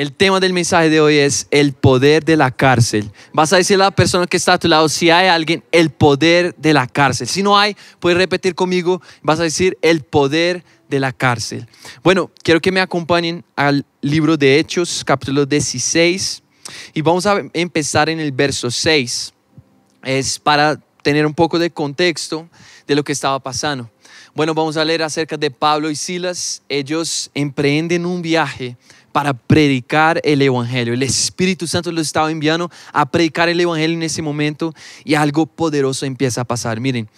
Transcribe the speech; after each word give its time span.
El 0.00 0.14
tema 0.14 0.40
del 0.40 0.54
mensaje 0.54 0.88
de 0.88 0.98
hoy 0.98 1.18
es 1.18 1.46
el 1.50 1.74
poder 1.74 2.24
de 2.24 2.34
la 2.34 2.50
cárcel. 2.50 3.12
Vas 3.34 3.52
a 3.52 3.58
decirle 3.58 3.84
a 3.84 3.88
la 3.88 3.94
persona 3.94 4.26
que 4.26 4.38
está 4.38 4.54
a 4.54 4.58
tu 4.58 4.66
lado, 4.66 4.88
si 4.88 5.10
hay 5.10 5.28
alguien, 5.28 5.62
el 5.72 5.90
poder 5.90 6.54
de 6.56 6.72
la 6.72 6.86
cárcel. 6.86 7.28
Si 7.28 7.42
no 7.42 7.58
hay, 7.58 7.76
puedes 7.98 8.16
repetir 8.16 8.54
conmigo, 8.54 9.02
vas 9.20 9.40
a 9.40 9.42
decir 9.42 9.76
el 9.82 10.00
poder 10.00 10.64
de 10.88 11.00
la 11.00 11.12
cárcel. 11.12 11.68
Bueno, 12.02 12.30
quiero 12.42 12.62
que 12.62 12.72
me 12.72 12.80
acompañen 12.80 13.44
al 13.56 13.84
libro 14.00 14.38
de 14.38 14.58
Hechos, 14.58 15.04
capítulo 15.04 15.44
16, 15.44 16.42
y 16.94 17.02
vamos 17.02 17.26
a 17.26 17.38
empezar 17.52 18.08
en 18.08 18.20
el 18.20 18.32
verso 18.32 18.70
6. 18.70 19.34
Es 20.04 20.38
para 20.38 20.80
tener 21.02 21.26
un 21.26 21.34
poco 21.34 21.58
de 21.58 21.70
contexto 21.70 22.48
de 22.86 22.94
lo 22.94 23.04
que 23.04 23.12
estaba 23.12 23.38
pasando. 23.38 23.90
Bueno, 24.34 24.54
vamos 24.54 24.78
a 24.78 24.84
leer 24.84 25.02
acerca 25.02 25.36
de 25.36 25.50
Pablo 25.50 25.90
y 25.90 25.96
Silas. 25.96 26.62
Ellos 26.68 27.30
emprenden 27.34 28.06
un 28.06 28.22
viaje 28.22 28.76
para 29.12 29.34
predicar 29.34 30.20
el 30.24 30.42
Evangelio. 30.42 30.94
El 30.94 31.02
Espíritu 31.02 31.66
Santo 31.66 31.92
los 31.92 32.06
estaba 32.06 32.30
enviando 32.30 32.70
a 32.92 33.10
predicar 33.10 33.48
el 33.48 33.60
Evangelio 33.60 33.96
en 33.96 34.02
ese 34.02 34.22
momento 34.22 34.74
y 35.04 35.14
algo 35.14 35.46
poderoso 35.46 36.06
empieza 36.06 36.42
a 36.42 36.44
pasar. 36.44 36.80
Miren, 36.80 37.08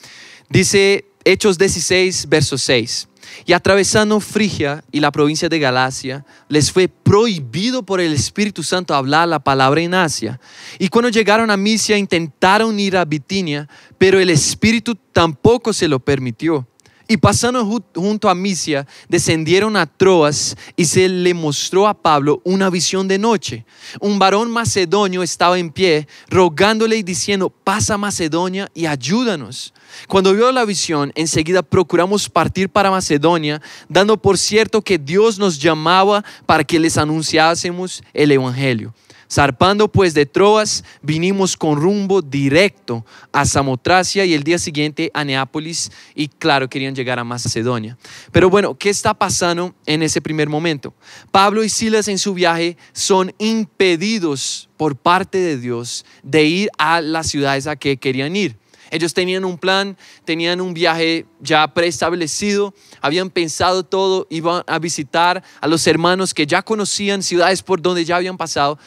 dice 0.48 1.04
Hechos 1.24 1.58
16, 1.58 2.28
verso 2.28 2.58
6. 2.58 3.08
Y 3.46 3.52
atravesando 3.52 4.20
Frigia 4.20 4.84
y 4.90 5.00
la 5.00 5.12
provincia 5.12 5.48
de 5.48 5.58
Galacia, 5.58 6.24
les 6.48 6.70
fue 6.72 6.88
prohibido 6.88 7.82
por 7.84 8.00
el 8.00 8.12
Espíritu 8.12 8.62
Santo 8.62 8.94
hablar 8.94 9.28
la 9.28 9.38
palabra 9.38 9.80
en 9.80 9.94
Asia. 9.94 10.40
Y 10.78 10.88
cuando 10.88 11.08
llegaron 11.08 11.50
a 11.50 11.56
Misia 11.56 11.96
intentaron 11.96 12.78
ir 12.78 12.96
a 12.96 13.04
Bitinia, 13.04 13.68
pero 13.98 14.18
el 14.18 14.30
Espíritu 14.30 14.96
tampoco 15.12 15.72
se 15.72 15.88
lo 15.88 16.00
permitió. 16.00 16.66
Y 17.08 17.16
pasando 17.16 17.64
junto 17.94 18.28
a 18.28 18.34
Misia, 18.34 18.86
descendieron 19.08 19.76
a 19.76 19.86
Troas 19.86 20.56
y 20.76 20.84
se 20.84 21.08
le 21.08 21.34
mostró 21.34 21.86
a 21.86 21.94
Pablo 21.94 22.40
una 22.44 22.70
visión 22.70 23.08
de 23.08 23.18
noche. 23.18 23.64
Un 24.00 24.18
varón 24.18 24.50
macedonio 24.50 25.22
estaba 25.22 25.58
en 25.58 25.70
pie, 25.70 26.06
rogándole 26.28 26.96
y 26.96 27.02
diciendo, 27.02 27.50
pasa 27.50 27.98
Macedonia 27.98 28.70
y 28.74 28.86
ayúdanos. 28.86 29.74
Cuando 30.08 30.32
vio 30.32 30.50
la 30.52 30.64
visión, 30.64 31.12
enseguida 31.14 31.62
procuramos 31.62 32.28
partir 32.28 32.68
para 32.68 32.90
Macedonia, 32.90 33.60
dando 33.88 34.16
por 34.16 34.38
cierto 34.38 34.82
que 34.82 34.98
Dios 34.98 35.38
nos 35.38 35.58
llamaba 35.58 36.24
para 36.46 36.64
que 36.64 36.78
les 36.78 36.96
anunciásemos 36.96 38.02
el 38.14 38.32
Evangelio. 38.32 38.94
Zarpando 39.32 39.88
pues 39.88 40.12
de 40.12 40.26
Troas, 40.26 40.84
vinimos 41.00 41.56
con 41.56 41.80
rumbo 41.80 42.20
directo 42.20 43.06
a 43.32 43.46
Samotracia 43.46 44.26
y 44.26 44.34
el 44.34 44.42
día 44.42 44.58
siguiente 44.58 45.10
a 45.14 45.24
Neápolis 45.24 45.90
y 46.14 46.28
claro, 46.28 46.68
querían 46.68 46.94
llegar 46.94 47.18
a 47.18 47.24
Macedonia. 47.24 47.96
Pero 48.30 48.50
bueno, 48.50 48.74
¿qué 48.74 48.90
está 48.90 49.14
pasando 49.14 49.74
en 49.86 50.02
ese 50.02 50.20
primer 50.20 50.50
momento? 50.50 50.92
Pablo 51.30 51.64
y 51.64 51.70
Silas 51.70 52.08
en 52.08 52.18
su 52.18 52.34
viaje 52.34 52.76
son 52.92 53.32
impedidos 53.38 54.68
por 54.76 54.96
parte 54.96 55.38
de 55.38 55.56
Dios 55.56 56.04
de 56.22 56.44
ir 56.44 56.68
a 56.76 57.00
las 57.00 57.28
ciudades 57.28 57.66
a 57.66 57.76
que 57.76 57.96
querían 57.96 58.36
ir. 58.36 58.58
Ellos 58.92 59.14
tenían 59.14 59.46
un 59.46 59.56
plan, 59.56 59.96
tenían 60.26 60.60
un 60.60 60.74
viaje 60.74 61.24
ya 61.40 61.66
preestablecido, 61.72 62.74
habían 63.00 63.30
pensado 63.30 63.84
todo, 63.84 64.26
iban 64.28 64.62
a 64.66 64.78
visitar 64.78 65.42
a 65.62 65.66
los 65.66 65.86
hermanos 65.86 66.34
que 66.34 66.46
ya 66.46 66.60
conocían 66.60 67.22
ciudades 67.22 67.62
por 67.62 67.80
donde 67.80 68.04
ya 68.04 68.16
habían 68.16 68.36
pasado, 68.36 68.78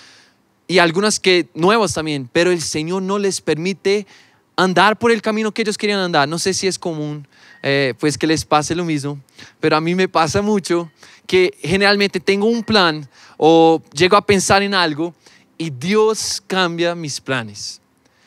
y 0.67 0.80
algunas 0.80 1.19
que 1.19 1.49
nuevas 1.53 1.94
también, 1.94 2.30
pero 2.31 2.52
el 2.52 2.61
Señor 2.61 3.02
no 3.02 3.19
les 3.19 3.41
permite 3.41 4.08
andar 4.55 4.97
por 4.97 5.11
el 5.11 5.22
camino 5.22 5.52
que 5.52 5.61
ellos 5.61 5.77
querían 5.77 5.99
andar. 5.99 6.27
No 6.27 6.39
sé 6.39 6.53
si 6.53 6.67
es 6.67 6.80
común, 6.80 7.27
eh, 7.61 7.94
pues 7.99 8.17
que 8.17 8.27
les 8.27 8.45
pase 8.45 8.75
lo 8.75 8.85
mismo, 8.85 9.19
pero 9.59 9.75
a 9.75 9.81
mí 9.81 9.95
me 9.95 10.07
pasa 10.07 10.41
mucho 10.41 10.91
que 11.27 11.57
generalmente 11.61 12.19
tengo 12.19 12.47
un 12.47 12.63
plan 12.63 13.07
o 13.38 13.81
llego 13.94 14.16
a 14.17 14.25
pensar 14.25 14.63
en 14.63 14.73
algo 14.73 15.13
y 15.57 15.69
Dios 15.69 16.41
cambia 16.45 16.95
mis 16.95 17.19
planes. 17.19 17.81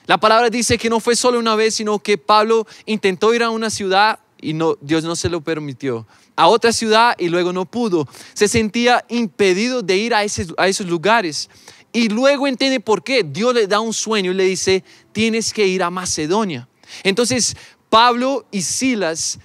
La 0.06 0.18
palabra 0.18 0.48
dice 0.48 0.78
que 0.78 0.88
no 0.88 1.00
fue 1.00 1.14
solo 1.14 1.38
una 1.38 1.54
vez, 1.54 1.74
sino 1.74 1.98
que 1.98 2.16
Pablo 2.16 2.66
intentó 2.86 3.34
ir 3.34 3.42
a 3.42 3.50
una 3.50 3.68
ciudad 3.68 4.18
y 4.40 4.54
no, 4.54 4.76
Dios 4.80 5.04
no 5.04 5.14
se 5.16 5.28
lo 5.28 5.42
permitió. 5.42 6.06
A 6.34 6.48
otra 6.48 6.72
ciudad 6.72 7.14
y 7.18 7.28
luego 7.28 7.52
no 7.52 7.66
pudo. 7.66 8.08
Se 8.32 8.48
sentía 8.48 9.04
impedido 9.08 9.82
de 9.82 9.96
ir 9.96 10.14
a, 10.14 10.20
a 10.20 10.68
esos 10.68 10.86
lugares. 10.86 11.50
Y 11.92 12.08
luego 12.08 12.46
entiende 12.46 12.80
por 12.80 13.02
qué. 13.02 13.22
Dios 13.24 13.54
le 13.54 13.66
da 13.66 13.80
un 13.80 13.94
sueño 13.94 14.32
y 14.32 14.34
le 14.34 14.44
dice, 14.44 14.84
tienes 15.12 15.52
que 15.52 15.66
ir 15.66 15.82
a 15.82 15.90
Macedonia. 15.90 16.68
Entonces, 17.02 17.56
Pablo 17.88 18.46
y 18.50 18.62
Silas 18.62 19.38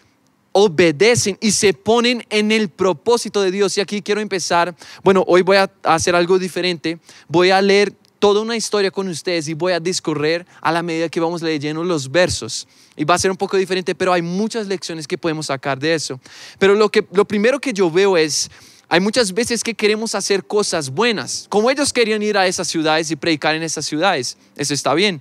obedecen 0.52 1.38
y 1.42 1.52
se 1.52 1.74
ponen 1.74 2.26
en 2.30 2.52
el 2.52 2.70
propósito 2.70 3.42
de 3.42 3.52
Dios. 3.52 3.78
Y 3.78 3.82
aquí 3.82 4.02
quiero 4.02 4.22
empezar. 4.22 4.76
Bueno, 5.04 5.24
hoy 5.28 5.42
voy 5.42 5.58
a 5.58 5.70
hacer 5.84 6.16
algo 6.16 6.40
diferente. 6.40 7.00
Voy 7.28 7.50
a 7.50 7.62
leer 7.62 7.94
toda 8.20 8.40
una 8.40 8.56
historia 8.56 8.90
con 8.90 9.10
ustedes 9.10 9.50
y 9.50 9.54
voy 9.54 9.74
a 9.74 9.82
discorrer 9.82 10.46
a 10.62 10.72
la 10.72 10.82
medida 10.82 11.10
que 11.10 11.20
vamos 11.20 11.42
leyendo 11.42 11.84
los 11.84 12.10
versos. 12.10 12.68
Y 12.96 13.04
va 13.04 13.16
a 13.16 13.20
ser 13.20 13.32
un 13.32 13.36
poco 13.36 13.58
diferente, 13.58 13.96
pero 13.96 14.14
hay 14.14 14.22
muchas 14.22 14.68
lecciones 14.68 15.08
que 15.08 15.18
podemos 15.18 15.48
sacar 15.48 15.78
de 15.78 15.94
eso. 15.94 16.22
Pero 16.58 16.76
lo, 16.76 16.90
que, 16.90 17.06
lo 17.12 17.26
primero 17.26 17.60
que 17.60 17.74
yo 17.74 17.92
veo 17.92 18.16
es 18.16 18.50
hay 18.94 19.00
muchas 19.00 19.34
veces 19.34 19.64
que 19.64 19.74
queremos 19.74 20.14
hacer 20.14 20.46
cosas 20.46 20.92
buenas, 20.92 21.48
como 21.50 21.72
ellos 21.72 21.92
querían 21.92 22.22
ir 22.22 22.38
a 22.38 22.46
esas 22.46 22.68
ciudades 22.68 23.10
y 23.10 23.16
predicar 23.16 23.56
en 23.56 23.64
esas 23.64 23.88
ciudades. 23.88 24.38
Eso 24.56 24.72
está 24.72 24.94
bien. 24.94 25.20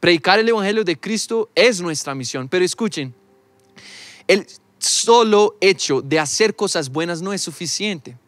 Predicar 0.00 0.38
el 0.38 0.46
Evangelio 0.50 0.84
de 0.84 1.00
Cristo 1.00 1.48
es 1.54 1.80
nuestra 1.80 2.14
misión, 2.14 2.46
pero 2.50 2.62
escuchen, 2.62 3.14
el 4.28 4.46
solo 4.76 5.56
hecho 5.62 6.02
de 6.02 6.18
hacer 6.18 6.54
cosas 6.54 6.90
buenas 6.90 7.22
no 7.22 7.32
es 7.32 7.40
suficiente, 7.40 8.18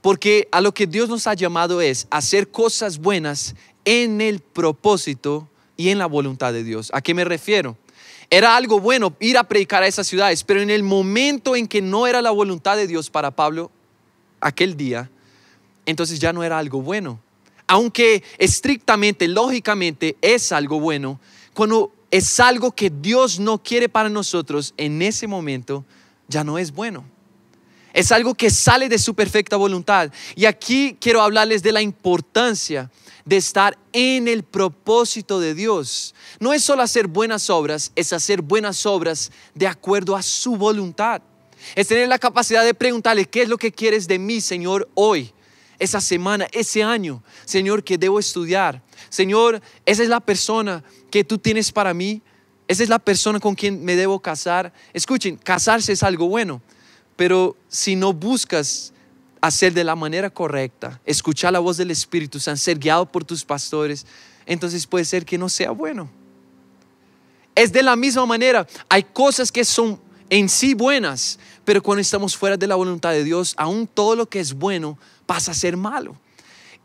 porque 0.00 0.46
a 0.52 0.60
lo 0.60 0.72
que 0.72 0.86
Dios 0.86 1.08
nos 1.08 1.26
ha 1.26 1.34
llamado 1.34 1.80
es 1.80 2.06
hacer 2.10 2.52
cosas 2.52 2.98
buenas 2.98 3.56
en 3.84 4.20
el 4.20 4.38
propósito 4.38 5.48
y 5.76 5.88
en 5.88 5.98
la 5.98 6.06
voluntad 6.06 6.52
de 6.52 6.62
Dios. 6.62 6.88
¿A 6.94 7.02
qué 7.02 7.14
me 7.14 7.24
refiero? 7.24 7.76
Era 8.30 8.54
algo 8.54 8.78
bueno 8.78 9.16
ir 9.18 9.36
a 9.36 9.48
predicar 9.48 9.82
a 9.82 9.88
esas 9.88 10.06
ciudades, 10.06 10.44
pero 10.44 10.60
en 10.60 10.70
el 10.70 10.84
momento 10.84 11.56
en 11.56 11.66
que 11.66 11.82
no 11.82 12.06
era 12.06 12.22
la 12.22 12.30
voluntad 12.30 12.76
de 12.76 12.86
Dios 12.86 13.10
para 13.10 13.32
Pablo, 13.32 13.72
aquel 14.44 14.76
día, 14.76 15.10
entonces 15.86 16.20
ya 16.20 16.32
no 16.32 16.44
era 16.44 16.58
algo 16.58 16.82
bueno. 16.82 17.18
Aunque 17.66 18.22
estrictamente, 18.38 19.26
lógicamente 19.26 20.16
es 20.20 20.52
algo 20.52 20.78
bueno, 20.78 21.18
cuando 21.54 21.92
es 22.10 22.38
algo 22.38 22.70
que 22.72 22.90
Dios 22.90 23.40
no 23.40 23.62
quiere 23.62 23.88
para 23.88 24.08
nosotros, 24.08 24.74
en 24.76 25.00
ese 25.02 25.26
momento 25.26 25.84
ya 26.28 26.44
no 26.44 26.58
es 26.58 26.72
bueno. 26.72 27.04
Es 27.94 28.12
algo 28.12 28.34
que 28.34 28.50
sale 28.50 28.88
de 28.88 28.98
su 28.98 29.14
perfecta 29.14 29.56
voluntad. 29.56 30.12
Y 30.34 30.46
aquí 30.46 30.96
quiero 31.00 31.22
hablarles 31.22 31.62
de 31.62 31.72
la 31.72 31.80
importancia 31.80 32.90
de 33.24 33.36
estar 33.36 33.78
en 33.92 34.28
el 34.28 34.42
propósito 34.42 35.40
de 35.40 35.54
Dios. 35.54 36.14
No 36.40 36.52
es 36.52 36.62
solo 36.62 36.82
hacer 36.82 37.06
buenas 37.06 37.48
obras, 37.50 37.92
es 37.94 38.12
hacer 38.12 38.42
buenas 38.42 38.84
obras 38.84 39.30
de 39.54 39.68
acuerdo 39.68 40.16
a 40.16 40.22
su 40.22 40.56
voluntad. 40.56 41.22
Es 41.74 41.88
tener 41.88 42.08
la 42.08 42.18
capacidad 42.18 42.64
de 42.64 42.74
preguntarle, 42.74 43.26
¿qué 43.26 43.42
es 43.42 43.48
lo 43.48 43.58
que 43.58 43.72
quieres 43.72 44.06
de 44.06 44.18
mí, 44.18 44.40
Señor, 44.40 44.88
hoy? 44.94 45.32
Esa 45.78 46.00
semana, 46.00 46.46
ese 46.52 46.82
año, 46.82 47.22
Señor, 47.44 47.82
que 47.82 47.98
debo 47.98 48.18
estudiar. 48.18 48.82
Señor, 49.08 49.60
esa 49.84 50.02
es 50.02 50.08
la 50.08 50.20
persona 50.20 50.84
que 51.10 51.24
tú 51.24 51.38
tienes 51.38 51.72
para 51.72 51.92
mí. 51.92 52.22
Esa 52.68 52.82
es 52.82 52.88
la 52.88 52.98
persona 52.98 53.40
con 53.40 53.54
quien 53.54 53.84
me 53.84 53.96
debo 53.96 54.20
casar. 54.20 54.72
Escuchen, 54.92 55.36
casarse 55.36 55.92
es 55.92 56.02
algo 56.02 56.28
bueno, 56.28 56.62
pero 57.16 57.56
si 57.68 57.96
no 57.96 58.12
buscas 58.12 58.92
hacer 59.40 59.74
de 59.74 59.84
la 59.84 59.94
manera 59.94 60.30
correcta, 60.30 61.00
escuchar 61.04 61.52
la 61.52 61.58
voz 61.58 61.76
del 61.76 61.90
Espíritu 61.90 62.40
ser 62.40 62.78
guiado 62.78 63.04
por 63.04 63.24
tus 63.24 63.44
pastores, 63.44 64.06
entonces 64.46 64.86
puede 64.86 65.04
ser 65.04 65.26
que 65.26 65.36
no 65.36 65.50
sea 65.50 65.70
bueno. 65.70 66.08
Es 67.54 67.70
de 67.70 67.82
la 67.82 67.94
misma 67.94 68.24
manera, 68.24 68.66
hay 68.88 69.02
cosas 69.02 69.52
que 69.52 69.64
son 69.64 70.00
en 70.30 70.48
sí 70.48 70.72
buenas, 70.72 71.38
pero 71.64 71.82
cuando 71.82 72.00
estamos 72.00 72.36
fuera 72.36 72.56
de 72.56 72.66
la 72.66 72.74
voluntad 72.74 73.12
de 73.12 73.24
Dios, 73.24 73.54
aún 73.56 73.86
todo 73.86 74.16
lo 74.16 74.26
que 74.26 74.40
es 74.40 74.54
bueno 74.54 74.98
pasa 75.26 75.52
a 75.52 75.54
ser 75.54 75.76
malo. 75.76 76.16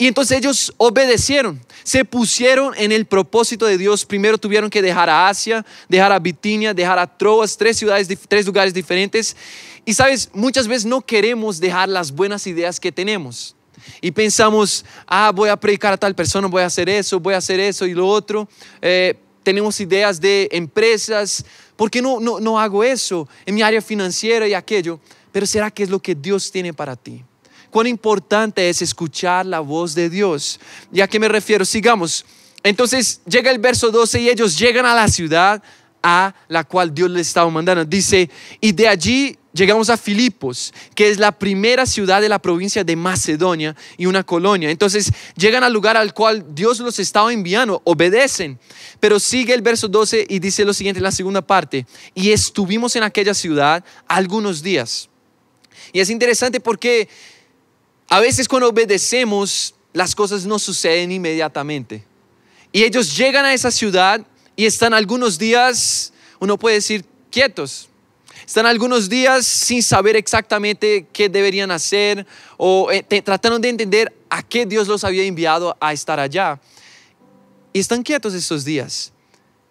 Y 0.02 0.08
entonces 0.08 0.38
ellos 0.38 0.74
obedecieron, 0.78 1.60
se 1.84 2.06
pusieron 2.06 2.74
en 2.78 2.94
el 2.94 3.06
propósito 3.06 3.66
de 3.66 3.78
Dios. 3.78 4.06
Primero 4.06 4.38
tuvieron 4.38 4.70
que 4.70 4.81
dejar 4.81 5.10
a 5.10 5.28
Asia, 5.28 5.66
dejar 5.90 6.14
a 6.14 6.20
Bitinia, 6.20 6.74
dejar 6.74 6.98
a 6.98 7.06
Troas, 7.18 7.58
tres 7.58 7.76
ciudades, 7.76 8.08
tres 8.30 8.46
lugares 8.46 8.74
diferentes. 8.74 9.36
Y 9.84 9.94
sabes, 9.94 10.30
muchas 10.31 10.70
veces 10.70 10.86
no 10.86 11.02
queremos 11.02 11.60
dejar 11.60 11.90
las 11.90 12.14
buenas 12.14 12.48
ideas 12.48 12.80
que 12.80 12.94
tenemos. 12.94 13.58
Y 14.00 14.12
pensamos, 14.12 14.86
ah, 15.06 15.34
voy 15.36 15.50
a 15.50 15.58
predicar 15.58 15.92
a 15.92 15.98
tal 15.98 16.16
persona, 16.16 16.48
voy 16.48 16.62
a 16.62 16.68
hacer 16.68 16.88
eso, 16.88 17.20
voy 17.20 17.34
a 17.34 17.38
hacer 17.38 17.60
eso 17.60 17.86
y 17.86 17.94
lo 17.94 18.08
otro. 18.08 18.48
Eh, 18.82 19.16
tenemos 19.44 19.82
ideas 19.82 20.22
de 20.22 20.48
empresas, 20.54 21.44
¿Por 21.80 21.90
qué 21.90 22.02
no, 22.02 22.20
no, 22.20 22.42
no 22.42 22.60
hago 22.60 22.84
eso 22.84 23.26
en 23.46 23.56
mi 23.56 23.62
área 23.62 23.81
financiera 23.81 24.46
y 24.46 24.54
aquello? 24.54 25.00
Pero 25.31 25.46
¿será 25.46 25.72
que 25.72 25.84
es 25.84 25.90
lo 25.90 26.00
que 26.00 26.14
Dios 26.14 26.52
tiene 26.52 26.74
para 26.74 26.98
ti? 26.98 27.24
Cuán 27.70 27.88
importante 27.88 28.68
es 28.68 28.81
escuchar 28.81 29.46
la 29.46 29.62
voz 29.62 29.96
de 29.96 30.10
Dios. 30.10 30.60
¿Y 30.92 31.00
a 31.00 31.08
qué 31.08 31.18
me 31.22 31.30
refiero? 31.30 31.64
Sigamos. 31.64 32.26
Entonces 32.64 33.22
llega 33.26 33.50
el 33.50 33.60
verso 33.60 33.92
12 33.92 34.20
y 34.20 34.30
ellos 34.30 34.60
llegan 34.60 34.86
a 34.86 34.94
la 34.94 35.08
ciudad 35.08 35.64
a 36.04 36.36
la 36.50 36.66
cual 36.66 36.94
Dios 36.94 37.10
les 37.12 37.28
estaba 37.28 37.50
mandando. 37.50 37.86
Dice, 37.86 38.30
y 38.60 38.74
de 38.74 38.86
allí 38.86 39.38
llegamos 39.54 39.90
a 39.90 39.98
Filipos, 39.98 40.74
que 40.96 41.10
es 41.10 41.18
la 41.18 41.31
primera 41.31 41.86
ciudad 41.86 42.22
de 42.22 42.30
la 42.30 42.40
provincia 42.40 42.84
de 42.84 42.96
Macedonia 42.96 43.75
y 43.98 44.06
una 44.06 44.24
colonia. 44.24 44.69
Entonces 44.69 45.12
llegan 45.36 45.63
al 45.63 45.74
lugar 45.74 45.98
al 45.98 46.13
cual 46.13 46.46
Dios 46.54 46.80
los 46.80 47.00
estaba 47.00 47.34
enviando, 47.34 47.81
obedecen. 47.86 48.60
Pero 49.00 49.19
sigue 49.19 49.54
el 49.54 49.62
verso 49.62 49.88
12 49.88 50.28
y 50.30 50.40
dice 50.40 50.66
lo 50.66 50.74
siguiente 50.74 51.00
en 51.00 51.04
la 51.04 51.12
segunda 51.12 51.42
parte, 51.42 51.86
y 52.13 52.31
estuvimos 52.31 52.96
en 52.96 53.04
aquella 53.04 53.34
ciudad 53.34 53.84
algunos 54.07 54.62
días. 54.62 55.10
Y 55.92 56.00
es 56.00 56.10
interesante 56.10 56.60
porque 56.60 57.07
a 58.10 58.19
veces 58.19 58.48
cuando 58.48 58.69
obedecemos, 58.69 59.75
las 59.94 60.13
cosas 60.13 60.46
no 60.46 60.60
suceden 60.60 61.12
inmediatamente. 61.12 62.04
Y 62.72 62.84
ellos 62.84 63.18
llegan 63.18 63.46
a 63.46 63.54
esa 63.54 63.72
ciudad 63.72 64.25
y 64.56 64.66
están 64.66 64.94
algunos 64.94 65.40
días, 65.40 66.13
uno 66.40 66.57
puede 66.57 66.75
decir, 66.75 67.06
quietos, 67.31 67.90
están 68.50 68.66
algunos 68.66 69.10
días 69.10 69.46
sin 69.46 69.84
saber 69.84 70.16
exactamente 70.16 71.06
qué 71.13 71.30
deberían 71.30 71.69
hacer 71.69 72.25
o 72.57 72.92
eh, 72.92 73.04
tratando 73.22 73.60
de 73.60 73.69
entender 73.69 74.12
a 74.28 74.42
qué 74.42 74.66
Dios 74.66 74.88
los 74.88 75.04
había 75.04 75.22
enviado 75.22 75.78
a 75.80 75.94
estar 75.94 76.19
allá. 76.19 76.60
Y 77.72 77.78
están 77.78 78.01
quietos 78.01 78.34
esos 78.34 78.66
días. 78.66 79.13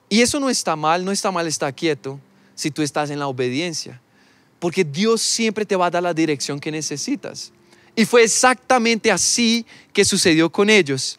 Y 0.09 0.21
eso 0.21 0.39
no 0.39 0.49
está 0.49 0.77
mal, 0.77 1.05
no 1.05 1.11
está 1.11 1.33
mal 1.33 1.49
estar 1.49 1.75
quieto 1.75 2.21
si 2.55 2.71
tú 2.71 2.83
estás 2.83 3.11
en 3.11 3.19
la 3.19 3.27
obediencia. 3.27 4.01
Porque 4.61 4.85
Dios 4.85 5.23
siempre 5.23 5.67
te 5.67 5.75
va 5.75 5.87
a 5.87 5.91
dar 5.91 6.05
la 6.05 6.15
dirección 6.15 6.61
que 6.61 6.71
necesitas. 6.71 7.51
Y 7.97 8.05
fue 8.05 8.23
exactamente 8.23 9.11
así 9.11 9.67
que 9.93 10.05
sucedió 10.05 10.51
con 10.51 10.71
ellos. 10.71 11.19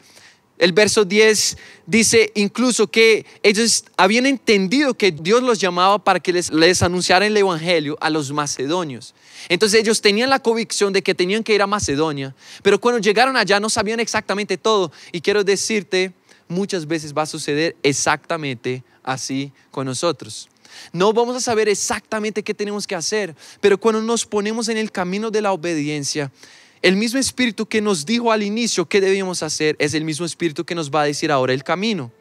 El 0.59 0.73
verso 0.73 1.05
10 1.05 1.57
dice 1.87 2.31
incluso 2.35 2.87
que 2.87 3.25
ellos 3.43 3.85
habían 3.95 4.25
entendido 4.25 4.93
que 4.93 5.11
Dios 5.11 5.41
los 5.41 5.57
llamaba 5.57 5.97
para 5.97 6.19
que 6.19 6.33
les, 6.33 6.51
les 6.51 6.83
anunciaran 6.83 7.29
el 7.29 7.37
Evangelio 7.37 7.97
a 8.01 8.09
los 8.09 8.31
macedonios. 8.33 9.15
Entonces 9.47 9.79
ellos 9.79 10.01
tenían 10.01 10.29
la 10.29 10.39
convicción 10.39 10.91
de 10.91 11.01
que 11.01 11.15
tenían 11.15 11.43
que 11.45 11.55
ir 11.55 11.61
a 11.61 11.67
Macedonia, 11.67 12.35
pero 12.61 12.79
cuando 12.79 12.99
llegaron 12.99 13.37
allá 13.37 13.59
no 13.61 13.69
sabían 13.69 14.01
exactamente 14.01 14.57
todo. 14.57 14.91
Y 15.13 15.21
quiero 15.21 15.45
decirte, 15.45 16.11
muchas 16.49 16.85
veces 16.85 17.13
va 17.13 17.21
a 17.21 17.25
suceder 17.25 17.77
exactamente 17.81 18.83
así 19.01 19.53
con 19.71 19.85
nosotros. 19.85 20.49
No 20.91 21.13
vamos 21.13 21.37
a 21.37 21.41
saber 21.41 21.69
exactamente 21.69 22.43
qué 22.43 22.53
tenemos 22.53 22.85
que 22.85 22.95
hacer, 22.95 23.33
pero 23.61 23.79
cuando 23.79 24.01
nos 24.01 24.25
ponemos 24.25 24.67
en 24.67 24.77
el 24.77 24.91
camino 24.91 25.31
de 25.31 25.41
la 25.41 25.53
obediencia, 25.53 26.31
el 26.81 26.95
mismo 26.95 27.19
espíritu 27.19 27.65
que 27.65 27.81
nos 27.81 28.05
dijo 28.05 28.31
al 28.31 28.43
inicio 28.43 28.87
qué 28.87 29.01
debíamos 29.01 29.43
hacer 29.43 29.75
es 29.79 29.93
el 29.93 30.05
mismo 30.05 30.25
espíritu 30.25 30.65
que 30.65 30.75
nos 30.75 30.89
va 30.89 31.01
a 31.01 31.05
decir 31.05 31.31
ahora 31.31 31.53
el 31.53 31.63
camino. 31.63 32.11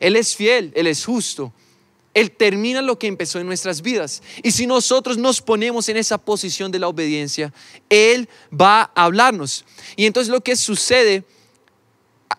Él 0.00 0.16
es 0.16 0.34
fiel, 0.34 0.72
Él 0.74 0.86
es 0.86 1.04
justo. 1.04 1.52
Él 2.14 2.30
termina 2.30 2.80
lo 2.80 2.98
que 2.98 3.08
empezó 3.08 3.40
en 3.40 3.46
nuestras 3.46 3.82
vidas. 3.82 4.22
Y 4.42 4.52
si 4.52 4.66
nosotros 4.66 5.18
nos 5.18 5.42
ponemos 5.42 5.88
en 5.90 5.98
esa 5.98 6.16
posición 6.16 6.72
de 6.72 6.78
la 6.78 6.88
obediencia, 6.88 7.52
Él 7.90 8.28
va 8.50 8.90
a 8.94 9.04
hablarnos. 9.04 9.66
Y 9.96 10.06
entonces 10.06 10.32
lo 10.32 10.40
que 10.42 10.56
sucede 10.56 11.24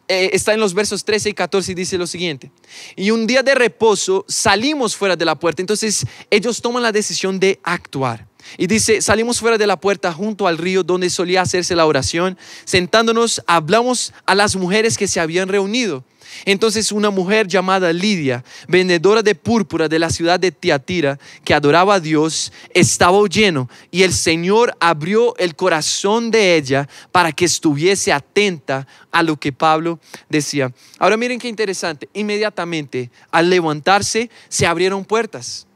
eh, 0.07 0.31
está 0.33 0.53
en 0.53 0.59
los 0.59 0.73
versos 0.73 1.05
13 1.05 1.29
y 1.29 1.33
14 1.33 1.71
y 1.71 1.75
dice 1.75 1.97
lo 1.97 2.07
siguiente. 2.07 2.51
Y 2.95 3.11
un 3.11 3.27
día 3.27 3.43
de 3.43 3.53
reposo 3.53 4.25
salimos 4.27 4.95
fuera 4.95 5.15
de 5.15 5.25
la 5.25 5.35
puerta. 5.35 5.61
Entonces 5.61 6.05
ellos 6.31 6.61
toman 6.61 6.81
la 6.81 6.91
decisión 6.91 7.39
de 7.39 7.59
actuar. 7.61 8.26
Y 8.57 8.67
dice, 8.67 9.01
salimos 9.01 9.39
fuera 9.39 9.57
de 9.57 9.67
la 9.67 9.79
puerta 9.79 10.13
junto 10.13 10.47
al 10.47 10.57
río 10.57 10.83
donde 10.83 11.09
solía 11.09 11.41
hacerse 11.41 11.75
la 11.75 11.85
oración. 11.85 12.37
Sentándonos, 12.65 13.41
hablamos 13.47 14.13
a 14.25 14.35
las 14.35 14.55
mujeres 14.55 14.97
que 14.97 15.07
se 15.07 15.19
habían 15.19 15.49
reunido. 15.49 16.03
Entonces 16.45 16.91
una 16.91 17.09
mujer 17.09 17.47
llamada 17.47 17.91
Lidia, 17.93 18.43
vendedora 18.67 19.21
de 19.21 19.35
púrpura 19.35 19.87
de 19.87 19.99
la 19.99 20.09
ciudad 20.09 20.39
de 20.39 20.51
Tiatira, 20.51 21.19
que 21.43 21.53
adoraba 21.53 21.95
a 21.95 21.99
Dios, 21.99 22.51
estaba 22.73 23.17
oyendo 23.17 23.69
y 23.91 24.03
el 24.03 24.13
Señor 24.13 24.75
abrió 24.79 25.35
el 25.37 25.55
corazón 25.55 26.31
de 26.31 26.55
ella 26.55 26.87
para 27.11 27.31
que 27.31 27.45
estuviese 27.45 28.11
atenta 28.13 28.87
a 29.11 29.23
lo 29.23 29.37
que 29.37 29.51
Pablo 29.51 29.99
decía. 30.29 30.71
Ahora 30.99 31.17
miren 31.17 31.39
qué 31.39 31.47
interesante, 31.47 32.09
inmediatamente 32.13 33.09
al 33.31 33.49
levantarse 33.49 34.29
se 34.49 34.65
abrieron 34.65 35.05
puertas. 35.05 35.66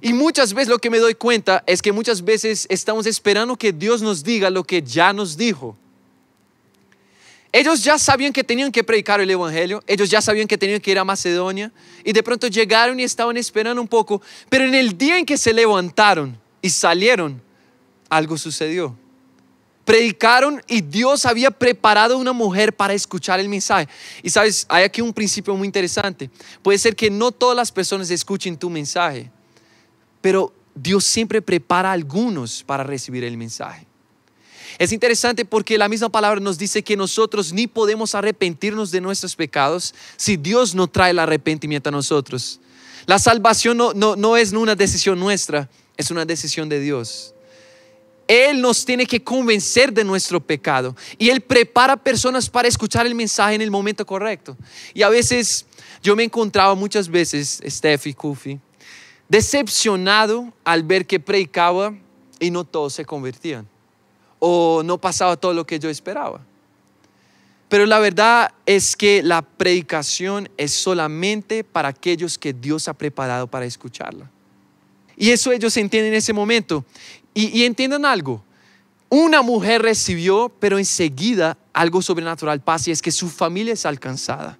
Y 0.00 0.12
muchas 0.12 0.54
veces 0.54 0.68
lo 0.68 0.78
que 0.78 0.90
me 0.90 0.98
doy 0.98 1.14
cuenta 1.14 1.62
es 1.66 1.82
que 1.82 1.92
muchas 1.92 2.24
veces 2.24 2.66
estamos 2.68 3.06
esperando 3.06 3.56
que 3.56 3.72
Dios 3.72 4.02
nos 4.02 4.22
diga 4.22 4.50
lo 4.50 4.64
que 4.64 4.82
ya 4.82 5.12
nos 5.12 5.36
dijo. 5.36 5.76
Ellos 7.52 7.84
ya 7.84 7.98
sabían 7.98 8.32
que 8.32 8.42
tenían 8.42 8.72
que 8.72 8.82
predicar 8.82 9.20
el 9.20 9.30
Evangelio, 9.30 9.84
ellos 9.86 10.08
ya 10.08 10.22
sabían 10.22 10.48
que 10.48 10.56
tenían 10.56 10.80
que 10.80 10.90
ir 10.90 10.98
a 10.98 11.04
Macedonia 11.04 11.70
y 12.02 12.14
de 12.14 12.22
pronto 12.22 12.46
llegaron 12.46 12.98
y 12.98 13.02
estaban 13.02 13.36
esperando 13.36 13.82
un 13.82 13.88
poco, 13.88 14.22
pero 14.48 14.64
en 14.64 14.74
el 14.74 14.96
día 14.96 15.18
en 15.18 15.26
que 15.26 15.36
se 15.36 15.52
levantaron 15.52 16.38
y 16.62 16.70
salieron, 16.70 17.42
algo 18.08 18.38
sucedió. 18.38 18.96
Predicaron 19.84 20.62
y 20.66 20.80
Dios 20.80 21.26
había 21.26 21.50
preparado 21.50 22.16
una 22.16 22.32
mujer 22.32 22.72
para 22.72 22.94
escuchar 22.94 23.38
el 23.38 23.50
mensaje. 23.50 23.86
Y 24.22 24.30
sabes, 24.30 24.64
hay 24.68 24.84
aquí 24.84 25.02
un 25.02 25.12
principio 25.12 25.54
muy 25.54 25.66
interesante. 25.66 26.30
Puede 26.62 26.78
ser 26.78 26.96
que 26.96 27.10
no 27.10 27.32
todas 27.32 27.56
las 27.56 27.70
personas 27.70 28.08
escuchen 28.10 28.56
tu 28.56 28.70
mensaje 28.70 29.30
pero 30.22 30.54
Dios 30.74 31.04
siempre 31.04 31.42
prepara 31.42 31.90
a 31.90 31.92
algunos 31.92 32.62
para 32.64 32.82
recibir 32.82 33.24
el 33.24 33.36
mensaje. 33.36 33.86
Es 34.78 34.92
interesante 34.92 35.44
porque 35.44 35.76
la 35.76 35.88
misma 35.88 36.08
palabra 36.08 36.40
nos 36.40 36.56
dice 36.56 36.82
que 36.82 36.96
nosotros 36.96 37.52
ni 37.52 37.66
podemos 37.66 38.14
arrepentirnos 38.14 38.90
de 38.90 39.00
nuestros 39.00 39.36
pecados 39.36 39.94
si 40.16 40.36
Dios 40.36 40.74
no 40.74 40.86
trae 40.86 41.10
el 41.10 41.18
arrepentimiento 41.18 41.90
a 41.90 41.92
nosotros. 41.92 42.58
La 43.06 43.18
salvación 43.18 43.76
no, 43.76 43.92
no, 43.92 44.36
es 44.36 44.52
una 44.52 44.74
decisión 44.74 45.18
nuestra, 45.18 45.68
es 45.96 46.10
una 46.10 46.24
decisión 46.24 46.68
de 46.68 46.80
Dios. 46.80 47.34
Él 48.28 48.62
nos 48.62 48.84
tiene 48.84 49.04
que 49.04 49.22
convencer 49.22 49.92
de 49.92 50.04
nuestro 50.04 50.40
pecado 50.40 50.96
y 51.18 51.28
Él 51.28 51.40
prepara 51.42 51.96
personas 51.96 52.48
para 52.48 52.68
escuchar 52.68 53.04
el 53.04 53.14
mensaje 53.14 53.56
en 53.56 53.60
el 53.60 53.70
momento 53.70 54.06
correcto. 54.06 54.56
Y 54.94 55.02
a 55.02 55.10
veces 55.10 55.66
yo 56.02 56.16
me 56.16 56.22
encontraba 56.22 56.74
muchas 56.74 57.08
veces, 57.08 57.60
Steffi, 57.66 58.14
Kufi, 58.14 58.58
decepcionado 59.32 60.52
al 60.62 60.82
ver 60.82 61.06
que 61.06 61.18
predicaba 61.18 61.94
y 62.38 62.50
no 62.50 62.64
todos 62.64 62.92
se 62.92 63.06
convertían 63.06 63.66
o 64.38 64.82
no 64.84 64.98
pasaba 64.98 65.38
todo 65.38 65.54
lo 65.54 65.64
que 65.64 65.78
yo 65.78 65.88
esperaba. 65.88 66.42
Pero 67.70 67.86
la 67.86 67.98
verdad 67.98 68.52
es 68.66 68.94
que 68.94 69.22
la 69.22 69.40
predicación 69.40 70.50
es 70.58 70.74
solamente 70.74 71.64
para 71.64 71.88
aquellos 71.88 72.36
que 72.36 72.52
Dios 72.52 72.88
ha 72.88 72.92
preparado 72.92 73.46
para 73.46 73.64
escucharla. 73.64 74.30
Y 75.16 75.30
eso 75.30 75.50
ellos 75.50 75.74
entienden 75.78 76.12
en 76.12 76.18
ese 76.18 76.34
momento. 76.34 76.84
Y, 77.32 77.64
entiendan 77.64 78.04
algo. 78.04 78.44
Una 79.08 79.40
mujer 79.40 79.80
recibió, 79.80 80.52
pero 80.60 80.78
enseguida 80.78 81.56
algo 81.72 82.02
sobrenatural 82.02 82.60
pasa 82.60 82.90
y 82.90 82.92
es 82.92 83.00
que 83.00 83.10
su 83.10 83.30
familia 83.30 83.72
es 83.72 83.86
alcanzada. 83.86 84.58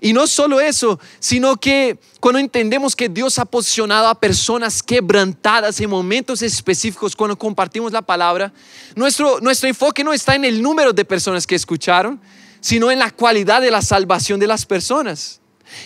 Y 0.00 0.12
no 0.12 0.26
solo 0.26 0.60
eso, 0.60 0.98
sino 1.18 1.56
que 1.56 1.98
cuando 2.20 2.38
entendemos 2.38 2.96
que 2.96 3.08
Dios 3.08 3.38
ha 3.38 3.44
posicionado 3.44 4.08
a 4.08 4.18
personas 4.18 4.82
quebrantadas 4.82 5.80
en 5.80 5.90
momentos 5.90 6.42
específicos 6.42 7.14
cuando 7.14 7.38
compartimos 7.38 7.92
la 7.92 8.02
palabra, 8.02 8.52
nuestro, 8.94 9.40
nuestro 9.40 9.68
enfoque 9.68 10.04
no 10.04 10.12
está 10.12 10.34
en 10.34 10.44
el 10.44 10.62
número 10.62 10.92
de 10.92 11.04
personas 11.04 11.46
que 11.46 11.54
escucharon, 11.54 12.20
sino 12.60 12.90
en 12.90 12.98
la 12.98 13.10
cualidad 13.10 13.60
de 13.60 13.70
la 13.70 13.82
salvación 13.82 14.40
de 14.40 14.46
las 14.46 14.66
personas. 14.66 15.40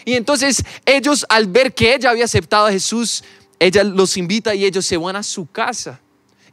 Y 0.05 0.15
entonces 0.15 0.65
ellos 0.87 1.27
al 1.29 1.47
ver 1.47 1.75
que 1.75 1.95
ella 1.95 2.11
había 2.11 2.25
aceptado 2.25 2.67
a 2.67 2.73
Jesús, 2.73 3.25
ella 3.59 3.85
los 3.85 4.17
invita 4.17 4.55
y 4.55 4.65
ellos 4.65 4.87
se 4.87 4.97
van 4.97 5.17
a 5.17 5.23
su 5.23 5.47
casa. 5.47 6.01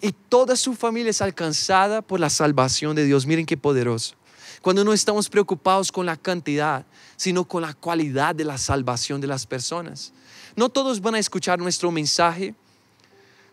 Y 0.01 0.13
toda 0.13 0.55
su 0.55 0.75
familia 0.75 1.10
es 1.10 1.22
alcanzada 1.22 2.01
por 2.01 2.19
la 2.19 2.29
salvación 2.29 2.96
de 2.96 3.05
Dios. 3.05 3.25
Miren 3.25 3.46
qué 3.46 3.58
poderoso. 3.58 4.15
Cuando 4.62 4.84
no 4.84 4.93
estamos 4.93 5.29
preocupados 5.29 5.91
con 5.91 6.05
la 6.05 6.17
cantidad, 6.17 6.86
sino 7.19 7.43
con 7.43 7.61
la 7.61 7.73
cualidad 7.73 8.33
de 8.33 8.45
la 8.45 8.57
salvación 8.57 9.19
de 9.19 9.27
las 9.27 9.45
personas. 9.45 10.13
No 10.55 10.69
todos 10.69 11.01
van 11.01 11.15
a 11.15 11.19
escuchar 11.19 11.59
nuestro 11.59 11.91
mensaje, 11.91 12.55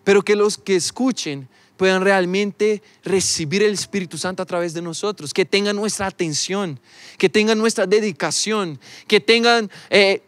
pero 0.04 0.22
que 0.22 0.36
los 0.36 0.56
que 0.56 0.76
escuchen 0.76 1.48
puedan 1.76 2.00
realmente 2.02 2.80
recibir 3.02 3.64
el 3.64 3.72
Espíritu 3.72 4.18
Santo 4.18 4.40
a 4.40 4.46
través 4.46 4.72
de 4.72 4.82
nosotros, 4.82 5.34
que 5.34 5.44
tengan 5.44 5.74
nuestra 5.74 6.06
atención, 6.06 6.78
que 7.18 7.28
tengan 7.28 7.58
nuestra 7.58 7.88
dedicación, 7.88 8.78
que 9.08 9.18
tengan 9.18 9.68
eh, 9.90 10.22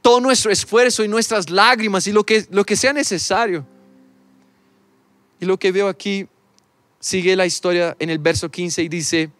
todo 0.00 0.20
nuestro 0.20 0.52
esfuerzo 0.52 1.02
y 1.02 1.08
nuestras 1.08 1.50
lágrimas 1.50 2.06
y 2.06 2.12
lo 2.12 2.22
que, 2.22 2.46
lo 2.50 2.64
que 2.64 2.76
sea 2.76 2.92
necesario. 2.92 3.66
Y 5.40 5.46
lo 5.46 5.58
que 5.58 5.72
veo 5.72 5.88
aquí 5.88 6.28
sigue 7.00 7.34
la 7.34 7.44
historia 7.44 7.96
en 7.98 8.10
el 8.10 8.20
verso 8.20 8.48
15 8.48 8.84
y 8.84 8.88
dice, 8.88 9.32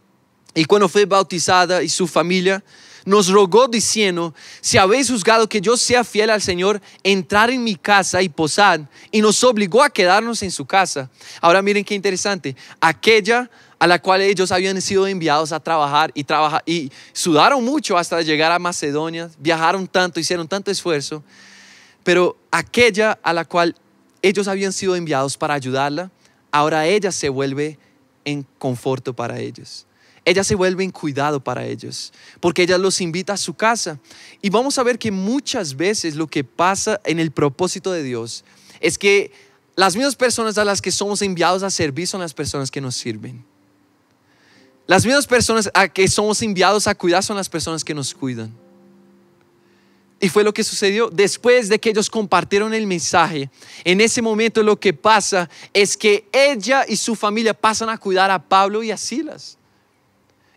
y 0.56 0.64
cuando 0.64 0.88
fue 0.88 1.04
bautizada 1.04 1.84
y 1.84 1.88
su 1.88 2.08
familia, 2.08 2.64
nos 3.04 3.28
rogó 3.28 3.68
diciendo, 3.68 4.34
si 4.61 4.78
habéis 4.78 5.11
juzgado 5.11 5.49
que 5.49 5.61
yo 5.61 5.76
sea 5.76 6.04
fiel 6.04 6.30
al 6.30 6.40
Señor, 6.40 6.80
entrar 7.02 7.50
en 7.50 7.62
mi 7.62 7.76
casa 7.76 8.23
y 8.23 8.28
posad, 8.28 8.80
y 9.11 9.20
nos 9.20 9.42
obligó 9.44 9.82
a 9.82 9.90
quedarnos 9.90 10.42
en 10.42 10.50
su 10.50 10.64
casa. 10.66 11.11
Ahora 11.40 11.62
miren 11.62 11.84
qué 11.84 11.94
interesante, 11.94 12.56
aquella 12.80 13.50
a 13.78 13.87
la 13.87 14.00
cual 14.00 14.23
ellos 14.23 14.50
habían 14.50 14.80
sido 14.80 15.06
enviados 15.06 15.52
a 15.52 15.61
trabajar 15.61 16.11
y 16.14 16.25
trabajar 16.25 16.62
y 16.64 16.90
sudaron 17.12 17.62
mucho 17.64 17.99
hasta 17.99 18.23
llegar 18.23 18.50
a 18.50 18.58
Macedonia, 18.58 19.30
viajaron 19.38 19.87
tanto, 19.87 20.20
hicieron 20.20 20.49
tanto 20.49 20.70
esfuerzo, 20.70 21.23
pero 22.02 22.37
aquella 22.50 23.18
a 23.23 23.32
la 23.32 23.44
cual 23.44 23.75
ellos 24.23 24.49
habían 24.49 24.73
sido 24.73 24.96
enviados 24.96 25.37
para 25.37 25.54
ayudarla, 25.54 26.11
ahora 26.50 26.87
ella 26.87 27.12
se 27.12 27.28
vuelve 27.28 27.78
en 28.25 28.46
conforto 28.58 29.12
para 29.12 29.38
ellos. 29.38 29.87
Ella 30.25 30.43
se 30.43 30.54
vuelve 30.54 30.85
en 30.85 30.90
cuidado 30.90 31.40
para 31.40 31.66
ellos, 31.66 32.12
porque 32.40 32.62
ella 32.62 32.78
los 32.78 33.00
invita 33.00 33.35
a 33.35 33.37
su 33.37 33.54
casa. 33.54 33.99
Y 34.40 34.49
vamos 34.49 34.78
a 34.78 34.83
ver 34.83 34.99
que 34.99 35.11
muchas 35.11 35.76
veces 35.76 36.14
lo 36.14 36.26
que 36.26 36.45
pasa 36.45 37.00
en 37.04 37.19
el 37.19 37.31
propósito 37.31 37.93
de 37.93 38.02
Dios 38.02 38.45
es 38.81 38.97
que 38.97 39.33
las 39.76 39.97
mismas 39.97 40.16
personas 40.16 40.57
a 40.57 40.64
las 40.64 40.81
que 40.81 40.93
somos 40.93 41.21
enviados 41.21 41.62
a 41.62 41.71
servir 41.71 42.07
son 42.07 42.21
las 42.21 42.33
personas 42.33 42.71
que 42.71 42.81
nos 42.81 42.95
sirven. 42.95 43.45
Las 44.87 45.04
mismas 45.04 45.26
personas 45.26 45.71
a 45.75 45.88
que 45.88 46.07
somos 46.09 46.40
enviados 46.43 46.87
a 46.87 46.95
cuidar 46.95 47.23
son 47.23 47.37
las 47.37 47.49
personas 47.49 47.85
que 47.85 47.95
nos 47.95 48.14
cuidan. 48.14 48.52
Y 50.21 50.28
fue 50.28 50.45
lo 50.45 50.54
que 50.54 50.64
sucedió 50.64 51.11
después 51.11 51.69
de 51.69 51.78
que 51.78 51.90
ellos 51.90 52.09
compartieron 52.09 52.73
el 52.73 52.87
mensaje. 52.87 53.50
En 53.83 54.00
ese 54.00 54.23
momento 54.23 54.62
lo 54.62 54.78
que 54.78 54.95
pasa 54.95 55.50
es 55.73 55.97
que 55.97 56.28
ella 56.33 56.85
y 56.88 56.97
su 56.97 57.14
familia 57.14 57.52
pasan 57.52 57.90
a 57.90 57.99
cuidar 57.99 58.31
a 58.31 58.38
Pablo 58.38 58.83
y 58.83 58.90
a 58.90 58.97
Silas. 58.97 59.59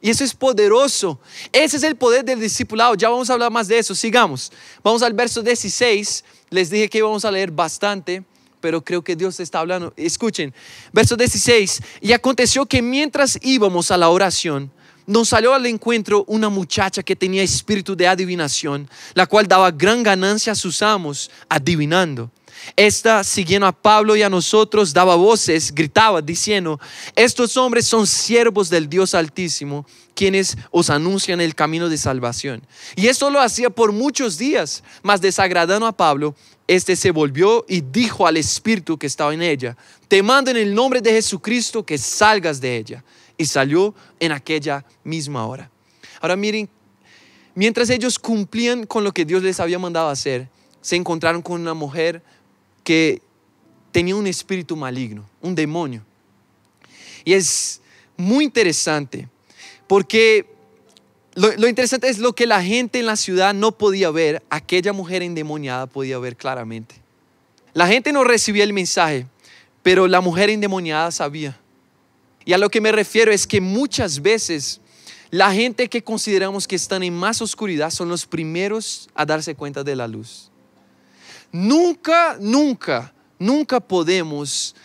Y 0.02 0.10
eso 0.10 0.24
es 0.24 0.34
poderoso. 0.34 1.20
Ese 1.52 1.78
es 1.78 1.84
el 1.84 1.96
poder 1.96 2.24
del 2.24 2.40
discipulado. 2.40 2.96
Ya 2.96 3.10
vamos 3.10 3.30
a 3.30 3.34
hablar 3.34 3.52
más 3.52 3.68
de 3.68 3.80
eso. 3.80 3.96
Sigamos. 3.96 4.52
Vamos 4.84 5.02
al 5.02 5.14
verso 5.14 5.42
16. 5.42 6.24
Les 6.50 6.70
dije 6.70 6.90
que 6.90 7.00
íbamos 7.00 7.26
a 7.26 7.32
leer 7.32 7.52
bastante, 7.52 8.24
pero 8.62 8.84
creo 8.84 9.04
que 9.04 9.16
Dios 9.16 9.40
está 9.40 9.60
hablando. 9.60 9.94
Escuchen. 9.98 10.54
Verso 10.94 11.16
16. 11.16 11.82
Y 12.02 12.14
aconteció 12.14 12.66
que 12.66 12.82
mientras 12.82 13.40
íbamos 13.42 13.90
a 13.90 13.98
la 13.98 14.10
oración, 14.10 14.72
nos 15.08 15.30
salió 15.30 15.54
al 15.54 15.66
encuentro 15.66 16.26
una 16.28 16.50
muchacha 16.50 17.02
que 17.02 17.16
tenía 17.16 17.42
espíritu 17.42 17.96
de 17.96 18.08
adivinación, 18.08 18.90
la 19.14 19.26
cual 19.26 19.48
daba 19.48 19.72
gran 19.72 20.04
ganancia 20.04 20.52
a 20.52 20.56
sus 20.56 20.82
amos 20.82 21.32
adivinando. 21.50 22.30
Esta, 22.76 23.24
siguiendo 23.24 23.68
a 23.68 23.72
Pablo 23.72 24.16
y 24.16 24.24
a 24.24 24.30
nosotros, 24.30 24.94
daba 24.94 25.16
voces, 25.16 25.74
gritaba, 25.74 26.22
diciendo, 26.22 26.80
estos 27.16 27.58
hombres 27.58 27.86
son 27.86 28.06
siervos 28.06 28.70
del 28.70 28.90
Dios 28.90 29.14
Altísimo, 29.14 29.86
quienes 30.14 30.58
os 30.72 30.90
anuncian 30.90 31.40
el 31.42 31.56
camino 31.56 31.90
de 31.90 31.98
salvación. 31.98 32.66
Y 32.96 33.08
esto 33.08 33.30
lo 33.30 33.40
hacía 33.40 33.70
por 33.70 33.92
muchos 33.92 34.38
días, 34.38 34.84
mas 35.04 35.22
desagradando 35.22 35.86
a 35.86 35.96
Pablo, 35.96 36.36
este 36.68 36.96
se 36.96 37.12
volvió 37.12 37.66
y 37.68 37.82
dijo 37.82 38.28
al 38.28 38.36
espíritu 38.38 38.98
que 38.98 39.08
estaba 39.08 39.34
en 39.34 39.42
ella, 39.42 39.78
te 40.08 40.22
mando 40.22 40.52
en 40.52 40.58
el 40.58 40.74
nombre 40.74 41.02
de 41.02 41.12
Jesucristo 41.12 41.86
que 41.86 41.98
salgas 41.98 42.60
de 42.60 42.76
ella 42.76 43.04
y 43.38 43.46
salió 43.46 43.94
en 44.20 44.32
aquella 44.32 44.84
misma 45.04 45.46
hora. 45.46 45.70
Ahora 46.20 46.36
miren, 46.36 46.68
mientras 47.56 47.90
ellos 47.90 48.20
cumplían 48.20 48.86
con 48.86 49.04
lo 49.04 49.14
que 49.14 49.24
Dios 49.24 49.44
les 49.44 49.60
había 49.60 49.80
mandado 49.80 50.10
hacer, 50.10 50.50
se 50.82 50.96
encontraron 50.96 51.42
con 51.42 51.62
una 51.62 51.74
mujer 51.74 52.24
que 52.88 53.22
tenía 53.92 54.16
un 54.16 54.28
espíritu 54.28 54.78
maligno, 54.78 55.30
un 55.42 55.54
demonio. 55.54 56.06
Y 57.26 57.34
es 57.34 57.82
muy 58.16 58.46
interesante 58.46 59.28
porque 59.88 60.46
lo, 61.36 61.68
interesante 61.68 62.08
es 62.08 62.18
lo 62.18 62.32
que 62.32 62.48
la 62.48 62.64
gente 62.64 63.00
en 63.00 63.06
la 63.06 63.18
ciudad 63.18 63.54
no 63.54 63.74
podía 63.74 64.10
ver, 64.10 64.42
aquella 64.50 64.94
mujer 64.94 65.22
endemoniada 65.22 65.86
podía 65.86 66.18
ver 66.18 66.38
claramente. 66.38 66.96
La 67.74 67.88
gente 67.88 68.14
no 68.14 68.24
recibía 68.24 68.64
el 68.64 68.72
mensaje, 68.72 69.28
pero 69.84 70.08
la 70.08 70.22
mujer 70.22 70.50
endemoniada 70.50 71.12
sabía. 71.12 71.60
Y 72.46 72.54
a 72.54 72.58
lo 72.58 72.70
que 72.70 72.80
me 72.80 72.94
refiero 72.94 73.34
es 73.34 73.46
que 73.46 73.60
muchas 73.60 74.22
veces 74.22 74.80
la 75.30 75.52
gente 75.52 75.90
que 75.90 76.02
consideramos 76.02 76.66
que 76.66 76.78
están 76.78 77.04
en 77.04 77.14
más 77.14 77.42
oscuridad 77.42 77.90
son 77.90 78.08
los 78.08 78.26
primeros 78.26 79.10
a 79.14 79.26
darse 79.26 79.56
cuenta 79.56 79.84
de 79.84 79.98
la 79.98 80.08
luz. 80.08 80.52
Nunca, 81.52 82.38
nunca, 82.40 83.14
nunca 83.40 83.80
podemos 83.80 84.76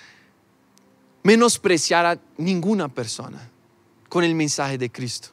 menospreciar 1.22 2.06
a 2.06 2.18
ninguna 2.36 2.88
persona 2.88 3.48
con 4.08 4.24
el 4.24 4.34
mensaje 4.34 4.78
de 4.78 4.90
Cristo. 4.90 5.28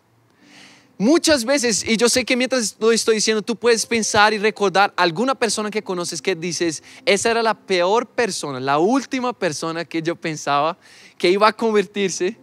Muchas 1.02 1.46
veces, 1.46 1.88
y 1.88 1.96
yo 1.96 2.10
sé 2.10 2.26
que 2.26 2.36
mientras 2.36 2.76
lo 2.78 2.92
estoy 2.92 3.16
diciendo, 3.16 3.42
tú 3.42 3.56
puedes 3.56 3.86
pensar 3.86 4.34
y 4.34 4.38
recordar 4.38 4.94
alguna 4.98 5.34
persona 5.34 5.72
que 5.72 5.82
conoces 5.82 6.22
que 6.22 6.36
dices, 6.36 6.84
esa 7.06 7.32
era 7.32 7.42
la 7.42 7.54
peor 7.54 8.06
persona, 8.06 8.60
la 8.60 8.80
última 8.80 9.32
persona 9.32 9.86
que 9.86 10.02
yo 10.02 10.18
pensaba 10.18 10.78
que 11.18 11.30
iba 11.30 11.48
a 11.48 11.54
convertirse. 11.54 12.36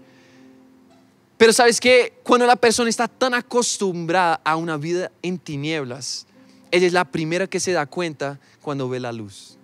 Pero 1.36 1.52
sabes 1.52 1.78
que 1.78 2.14
cuando 2.22 2.46
la 2.46 2.56
persona 2.56 2.88
está 2.88 3.08
tan 3.08 3.34
acostumbrada 3.34 4.40
a 4.42 4.56
una 4.56 4.78
vida 4.78 5.12
en 5.20 5.38
tinieblas, 5.38 6.26
ella 6.70 6.87
es 6.87 6.92
la 6.92 7.04
primera 7.04 7.46
que 7.46 7.61
se 7.61 7.73
da 7.73 7.87
cuenta 7.87 8.38
cuando 8.61 8.88
ve 8.88 9.00
la 9.00 9.12
luz. 9.12 9.56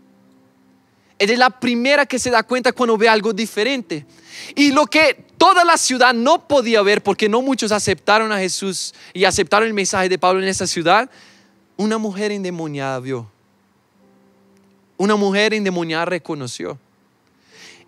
Ella 1.19 1.35
es 1.35 1.39
la 1.39 1.51
primera 1.51 2.07
que 2.07 2.19
se 2.19 2.31
da 2.31 2.43
cuenta 2.43 2.73
cuando 2.73 2.97
ve 2.97 3.09
algo 3.09 3.33
diferente. 3.33 4.05
Y 4.57 4.73
lo 4.73 4.87
que 4.87 5.25
toda 5.37 5.65
la 5.65 5.77
ciudad 5.77 6.15
no 6.15 6.49
podía 6.49 6.83
ver, 6.83 7.03
porque 7.03 7.29
no 7.29 7.43
muchos 7.43 7.71
aceptaron 7.71 8.33
a 8.33 8.39
Jesús 8.39 8.93
y 9.13 9.25
aceptaron 9.25 9.69
el 9.69 9.75
mensaje 9.75 10.09
de 10.09 10.19
Pablo 10.19 10.43
en 10.43 10.49
esa 10.49 10.67
ciudad, 10.67 11.09
una 11.77 11.99
mujer 11.99 12.33
endemoniada 12.33 12.99
vio. 12.99 13.31
Una 14.97 15.17
mujer 15.17 15.55
endemoniada 15.55 16.07
reconoció. 16.07 16.79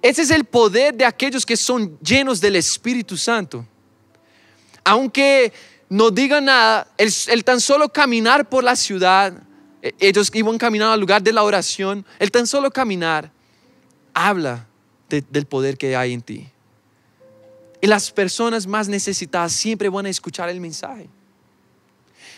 Ese 0.03 0.23
es 0.23 0.31
el 0.31 0.45
poder 0.45 0.95
de 0.95 1.05
aquellos 1.05 1.47
que 1.47 1.57
son 1.57 1.99
llenos 2.01 2.41
del 2.41 2.57
Espíritu 2.57 3.17
Santo. 3.17 3.67
Aunque 4.85 5.53
no 5.95 6.11
digan 6.11 6.47
nada, 6.47 6.89
el, 6.99 7.45
tan 7.45 7.61
solo 7.61 7.89
caminar 7.89 8.49
por 8.49 8.65
la 8.65 8.75
ciudad, 8.75 9.33
e, 9.81 9.95
ellos 10.01 10.29
iban 10.35 10.59
caminando 10.59 10.93
al 10.93 10.99
lugar 10.99 11.23
de 11.23 11.33
la 11.33 11.45
oración, 11.45 12.05
el 12.19 12.33
tan 12.33 12.49
solo 12.49 12.69
caminar 12.73 13.31
habla 14.13 14.67
del 15.09 15.47
poder 15.47 15.79
que 15.79 15.95
hay 15.95 16.13
en 16.13 16.21
ti. 16.21 16.49
Y 17.81 17.87
las 17.87 18.11
personas 18.11 18.67
más 18.67 18.89
necesitadas 18.89 19.53
siempre 19.53 19.89
van 19.89 20.07
a 20.07 20.09
escuchar 20.09 20.49
el 20.49 20.61
mensaje. 20.61 21.09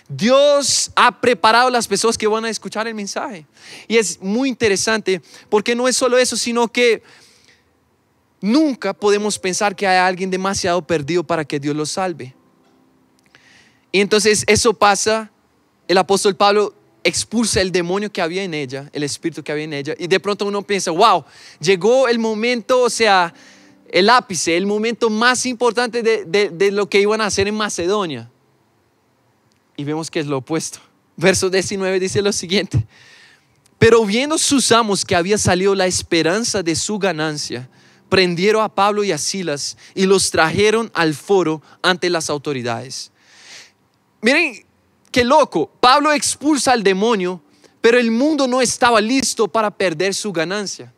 Dios 0.06 0.90
ha 0.94 1.18
preparado 1.18 1.70
las 1.70 1.88
personas 1.88 2.18
que 2.18 2.26
van 2.26 2.44
a 2.44 2.50
escuchar 2.50 2.86
el 2.86 2.94
mensaje. 2.94 3.46
Y 3.88 3.96
es 3.96 4.20
muy 4.20 4.50
interesante 4.50 5.22
porque 5.48 5.74
no 5.74 5.88
es 5.88 5.96
solo 5.96 6.18
eso, 6.18 6.36
sino 6.36 6.68
que 6.68 7.02
Nunca 8.40 8.92
podemos 8.92 9.38
pensar 9.38 9.74
que 9.74 9.86
hay 9.86 9.96
alguien 9.96 10.30
demasiado 10.30 10.86
perdido 10.86 11.24
para 11.24 11.44
que 11.44 11.58
Dios 11.58 11.74
lo 11.74 11.86
salve. 11.86 12.34
Y 13.96 14.00
entonces 14.02 14.44
eso 14.46 14.74
pasa, 14.74 15.30
el 15.88 15.96
apóstol 15.96 16.36
Pablo 16.36 16.74
expulsa 17.02 17.62
el 17.62 17.72
demonio 17.72 18.12
que 18.12 18.20
había 18.20 18.42
en 18.42 18.52
ella, 18.52 18.90
el 18.92 19.02
espíritu 19.04 19.42
que 19.42 19.50
había 19.50 19.64
en 19.64 19.72
ella, 19.72 19.94
y 19.98 20.06
de 20.06 20.20
pronto 20.20 20.44
uno 20.44 20.60
piensa, 20.60 20.90
wow, 20.90 21.24
llegó 21.60 22.06
el 22.06 22.18
momento, 22.18 22.82
o 22.82 22.90
sea, 22.90 23.32
el 23.88 24.10
ápice, 24.10 24.54
el 24.54 24.66
momento 24.66 25.08
más 25.08 25.46
importante 25.46 26.02
de, 26.02 26.70
lo 26.72 26.90
que 26.90 27.00
iban 27.00 27.22
a 27.22 27.24
hacer 27.24 27.48
en 27.48 27.54
Macedonia. 27.54 28.30
Y 29.78 29.84
vemos 29.84 30.10
que 30.10 30.20
es 30.20 30.26
lo 30.26 30.36
opuesto. 30.36 30.78
Verso 31.16 31.48
19 31.48 31.98
dice 31.98 32.20
lo 32.20 32.32
siguiente, 32.32 32.86
pero 33.78 34.04
viendo 34.04 34.36
sus 34.36 34.72
amos 34.72 35.06
que 35.06 35.16
había 35.16 35.38
salido 35.38 35.74
la 35.74 35.86
esperanza 35.86 36.62
de 36.62 36.76
su 36.76 36.98
ganancia, 36.98 37.66
prendieron 38.10 38.62
a 38.62 38.68
Pablo 38.68 39.04
y 39.04 39.12
a 39.12 39.16
Silas 39.16 39.78
y 39.94 40.04
los 40.04 40.30
trajeron 40.30 40.90
al 40.92 41.14
foro 41.14 41.62
ante 41.80 42.10
las 42.10 42.28
autoridades. 42.28 43.10
Miren 44.26 44.64
qué 45.12 45.22
loco, 45.22 45.70
Pablo 45.78 46.10
expulsa 46.10 46.72
al 46.72 46.82
demonio, 46.82 47.40
pero 47.80 47.96
el 47.96 48.10
mundo 48.10 48.48
no 48.48 48.60
estaba 48.60 49.00
listo 49.00 49.46
para 49.46 49.70
perder 49.70 50.12
su 50.12 50.32
ganancia. 50.32 50.92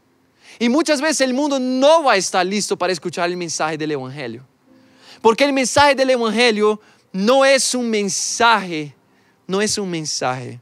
Y 0.59 0.71
muchas 0.71 1.03
veces 1.03 1.21
el 1.21 1.35
mundo 1.35 1.59
no 1.59 2.05
va 2.05 2.13
a 2.13 2.17
estar 2.17 2.47
listo 2.47 2.79
para 2.79 2.91
escuchar 2.91 3.29
el 3.29 3.37
mensaje 3.37 3.77
del 3.77 3.91
Evangelio. 3.91 4.43
Porque 5.21 5.45
el 5.45 5.53
mensaje 5.53 5.95
del 5.95 6.09
Evangelio 6.09 6.81
no 7.13 7.45
es 7.45 7.75
un 7.75 7.91
mensaje, 7.91 8.95
no 9.47 9.61
es 9.61 9.77
un 9.77 9.91
mensaje 9.91 10.59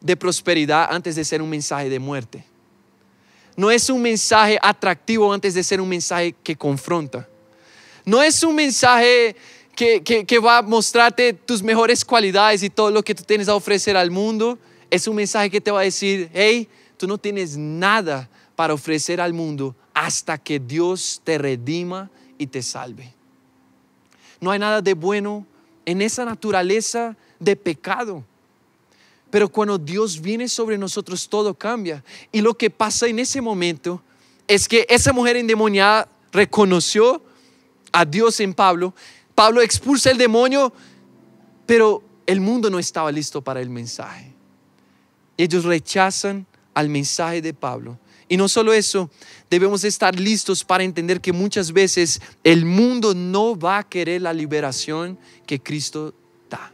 de 0.00 0.16
prosperidad 0.16 0.88
antes 0.90 1.14
de 1.14 1.24
ser 1.24 1.40
un 1.40 1.50
mensaje 1.50 1.88
de 1.88 2.00
muerte 2.00 2.44
no 3.58 3.72
es 3.72 3.90
un 3.90 4.00
mensaje 4.00 4.56
atractivo 4.62 5.32
antes 5.32 5.52
de 5.52 5.64
ser 5.64 5.80
un 5.80 5.88
mensaje 5.88 6.32
que 6.44 6.54
confronta. 6.54 7.28
No 8.04 8.22
es 8.22 8.44
un 8.44 8.54
mensaje 8.54 9.34
que, 9.78 10.38
va 10.40 10.58
a 10.58 10.62
mostrarte 10.62 11.32
tus 11.32 11.62
mejores 11.62 12.04
cualidades 12.04 12.64
y 12.64 12.70
todo 12.70 12.90
lo 12.90 13.02
que 13.02 13.14
tú 13.14 13.22
tienes 13.22 13.48
a 13.48 13.54
ofrecer 13.54 13.96
al 13.96 14.10
mundo. 14.10 14.58
Es 14.90 15.06
un 15.06 15.14
mensaje 15.14 15.50
que 15.50 15.60
te 15.60 15.70
va 15.70 15.80
a 15.80 15.84
decir, 15.84 16.28
hey, 16.32 16.68
tú 16.96 17.06
no 17.06 17.16
tienes 17.16 17.56
nada 17.56 18.28
para 18.56 18.74
ofrecer 18.74 19.20
al 19.20 19.32
mundo 19.32 19.76
hasta 19.94 20.36
que 20.36 20.58
Dios 20.58 21.20
te 21.22 21.38
redima 21.38 22.10
y 22.38 22.48
te 22.48 22.60
salve. 22.60 23.14
No 24.40 24.50
hay 24.50 24.58
nada 24.58 24.82
de 24.82 24.94
bueno 24.94 25.46
en 25.84 26.02
esa 26.02 26.24
naturaleza 26.24 27.16
de 27.38 27.54
pecado. 27.54 28.24
Pero 29.30 29.48
cuando 29.48 29.78
Dios 29.78 30.20
viene 30.20 30.48
sobre 30.48 30.76
nosotros, 30.76 31.28
todo 31.28 31.54
cambia. 31.54 32.02
Y 32.32 32.40
lo 32.40 32.54
que 32.54 32.70
pasa 32.70 33.06
en 33.06 33.20
ese 33.20 33.40
momento 33.40 34.02
es 34.48 34.66
que 34.66 34.86
esa 34.88 35.12
mujer 35.12 35.36
endemoniada 35.36 36.08
reconoció 36.32 37.22
a 37.92 38.04
Dios 38.04 38.40
en 38.40 38.54
Pablo. 38.54 38.94
Pablo 39.38 39.62
expulsa 39.62 40.10
el 40.10 40.18
demonio, 40.18 40.72
pero 41.64 42.02
el 42.26 42.40
mundo 42.40 42.70
no 42.70 42.80
estaba 42.80 43.12
listo 43.12 43.40
para 43.40 43.60
el 43.60 43.70
mensaje. 43.70 44.34
Ellos 45.36 45.62
rechazan 45.62 46.44
al 46.74 46.88
mensaje 46.88 47.40
de 47.40 47.54
Pablo 47.54 48.00
Y 48.28 48.36
no 48.36 48.48
solo 48.48 48.72
eso, 48.72 49.08
debemos 49.48 49.84
estar 49.84 50.18
listos 50.18 50.64
para 50.64 50.82
entender 50.82 51.20
que 51.20 51.32
muchas 51.32 51.72
veces 51.72 52.20
el 52.42 52.64
mundo 52.64 53.14
no 53.14 53.56
va 53.56 53.78
a 53.78 53.88
querer 53.88 54.22
la 54.22 54.32
liberación 54.32 55.16
que 55.46 55.60
Cristo 55.60 56.12
da. 56.50 56.72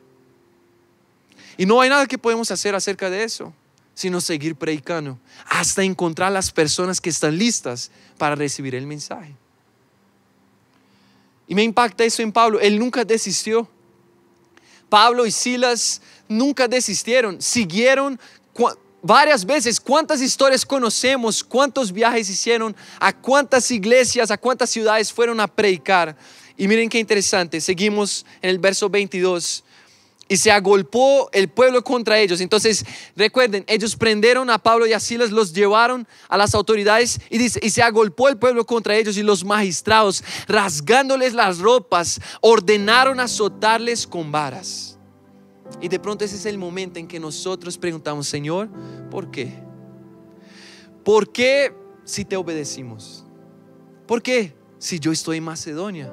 Y 1.59 1.67
no 1.67 1.83
hay 1.83 1.91
nada 1.91 2.07
que 2.07 2.17
podemos 2.17 2.51
hacer 2.51 2.75
acerca 2.75 3.11
de 3.11 3.25
eso, 3.25 3.53
sino 3.93 4.23
seguir 4.23 4.57
predicando 4.57 5.19
hasta 5.51 5.83
encontrar 5.83 6.33
las 6.33 6.51
personas 6.51 6.99
que 6.99 7.11
están 7.11 7.37
listas 7.37 7.91
para 8.17 8.35
recibir 8.35 8.75
el 8.75 8.87
mensaje. 8.87 9.37
Y 11.47 11.55
me 11.55 11.63
impacta 11.63 12.05
eso 12.05 12.23
en 12.23 12.33
Pablo. 12.33 12.61
Él 12.61 12.79
nunca 12.79 13.05
desistió. 13.05 13.69
Pablo 14.89 15.27
y 15.27 15.31
Silas 15.31 16.01
nunca 16.29 16.69
desistieron. 16.69 17.41
Siguieron 17.43 18.19
varias 19.03 19.45
veces. 19.45 19.81
¿Cuántas 19.81 20.21
historias 20.21 20.65
conocemos? 20.65 21.43
¿Cuántos 21.43 21.93
viajes 21.93 22.31
hicieron? 22.31 22.75
¿A 22.99 23.13
cuántas 23.13 23.71
iglesias, 23.71 24.31
a 24.31 24.39
cuántas 24.39 24.71
ciudades 24.71 25.13
fueron 25.13 25.41
a 25.41 25.47
predicar? 25.47 26.17
Y 26.57 26.69
miren 26.69 26.89
qué 26.89 26.99
interesante. 26.99 27.61
Seguimos 27.61 28.25
en 28.41 28.51
el 28.51 28.59
verso 28.59 28.89
22 28.89 29.64
y 30.29 30.37
se 30.37 30.51
agolpó 30.51 31.29
el 31.33 31.49
pueblo 31.49 31.83
contra 31.85 32.19
ellos. 32.19 32.41
Entonces, 32.41 32.85
recuerden, 33.17 33.65
ellos 33.67 33.97
prendieron 33.97 34.51
a 34.51 34.59
Pablo 34.59 34.87
y 34.87 34.93
a 34.93 35.01
Silas, 35.01 35.31
los 35.31 35.53
llevaron 35.53 36.07
a 36.29 36.37
las 36.37 36.55
autoridades 36.55 37.21
y 37.31 37.39
dice, 37.39 37.61
y 37.63 37.71
se 37.71 37.83
agolpó 37.83 38.29
el 38.29 38.39
pueblo 38.39 38.65
contra 38.65 38.97
ellos 38.97 39.17
y 39.17 39.23
los 39.23 39.45
magistrados, 39.45 40.25
rasgándoles 40.49 41.35
las 41.35 41.59
ropas, 41.59 42.21
ordenaron 42.41 43.21
azotarles 43.21 44.07
con 44.07 44.33
varas. 44.33 44.99
Y 45.81 45.89
de 45.89 45.99
pronto 45.99 46.25
ese 46.25 46.37
es 46.37 46.47
el 46.47 46.59
momento 46.59 46.99
en 46.99 47.09
que 47.09 47.19
nosotros 47.19 47.77
preguntamos, 47.79 48.27
Señor, 48.29 48.69
¿por 49.11 49.31
qué? 49.31 49.53
¿Por 51.05 51.33
qué 51.33 51.75
si 52.05 52.25
te 52.25 52.37
obedecimos? 52.37 53.25
¿Por 54.07 54.23
qué 54.23 54.55
si 54.79 54.99
yo 54.99 55.13
estoy 55.13 55.39
en 55.39 55.45
Macedonia? 55.45 56.13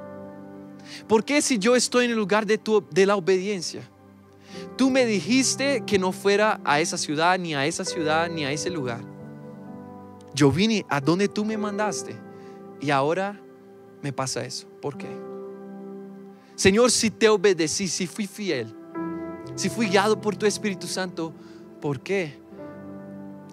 ¿Por 1.08 1.24
qué 1.24 1.42
si 1.42 1.58
yo 1.58 1.76
estoy 1.76 2.06
en 2.06 2.12
el 2.12 2.18
lugar 2.18 2.46
de, 2.46 2.58
tu, 2.58 2.86
de 2.90 3.06
la 3.06 3.16
obediencia? 3.16 3.90
Tú 4.78 4.90
me 4.90 5.06
dijiste 5.06 5.84
que 5.86 6.00
no 6.00 6.12
fuera 6.12 6.60
a 6.64 6.80
esa 6.80 6.98
ciudad, 6.98 7.38
ni 7.38 7.54
a 7.54 7.66
esa 7.66 7.86
ciudad, 7.86 8.30
ni 8.30 8.46
a 8.46 8.52
ese 8.52 8.70
lugar. 8.70 9.02
Yo 10.34 10.52
vine 10.52 10.86
a 10.90 11.02
donde 11.02 11.28
tú 11.28 11.44
me 11.44 11.58
mandaste 11.58 12.16
y 12.80 12.90
ahora 12.90 13.40
me 14.02 14.14
pasa 14.14 14.44
eso. 14.44 14.68
¿Por 14.82 14.98
qué? 14.98 15.10
Señor, 16.56 16.92
si 16.92 17.12
te 17.12 17.28
obedecí, 17.28 17.88
si 17.88 18.08
fui 18.08 18.28
fiel, 18.28 18.74
si 19.56 19.70
fui 19.70 19.88
guiado 19.88 20.20
por 20.20 20.36
tu 20.36 20.46
Espíritu 20.46 20.88
Santo, 20.88 21.34
¿por 21.82 22.00
qué? 22.00 22.40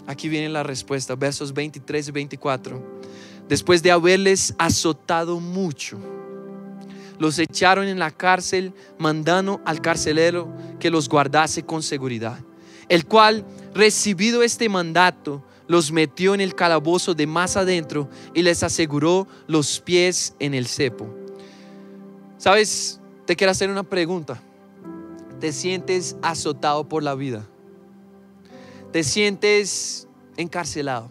Aquí 0.06 0.28
viene 0.28 0.48
la 0.48 0.62
respuesta, 0.62 1.14
versos 1.14 1.52
23 1.52 2.08
y 2.08 2.12
24. 2.12 2.98
Después 3.48 3.82
de 3.82 3.90
haberles 3.90 4.54
azotado 4.58 5.40
mucho 5.40 5.98
los 7.18 7.38
echaron 7.38 7.86
en 7.86 7.98
la 7.98 8.10
cárcel, 8.10 8.72
mandando 8.96 9.60
al 9.64 9.80
carcelero 9.80 10.48
que 10.78 10.90
los 10.90 11.08
guardase 11.08 11.62
con 11.62 11.82
seguridad, 11.82 12.38
el 12.88 13.06
cual, 13.06 13.44
recibido 13.74 14.42
este 14.42 14.68
mandato, 14.68 15.42
los 15.66 15.92
metió 15.92 16.34
en 16.34 16.40
el 16.40 16.54
calabozo 16.54 17.14
de 17.14 17.26
más 17.26 17.56
adentro 17.56 18.08
y 18.34 18.42
les 18.42 18.62
aseguró 18.62 19.28
los 19.46 19.80
pies 19.80 20.34
en 20.38 20.54
el 20.54 20.66
cepo. 20.66 21.14
¿Sabes? 22.38 23.00
Te 23.26 23.36
quiero 23.36 23.50
hacer 23.50 23.68
una 23.68 23.82
pregunta. 23.82 24.40
¿Te 25.40 25.52
sientes 25.52 26.16
azotado 26.22 26.88
por 26.88 27.02
la 27.02 27.14
vida? 27.14 27.46
¿Te 28.92 29.04
sientes 29.04 30.08
encarcelado? 30.36 31.10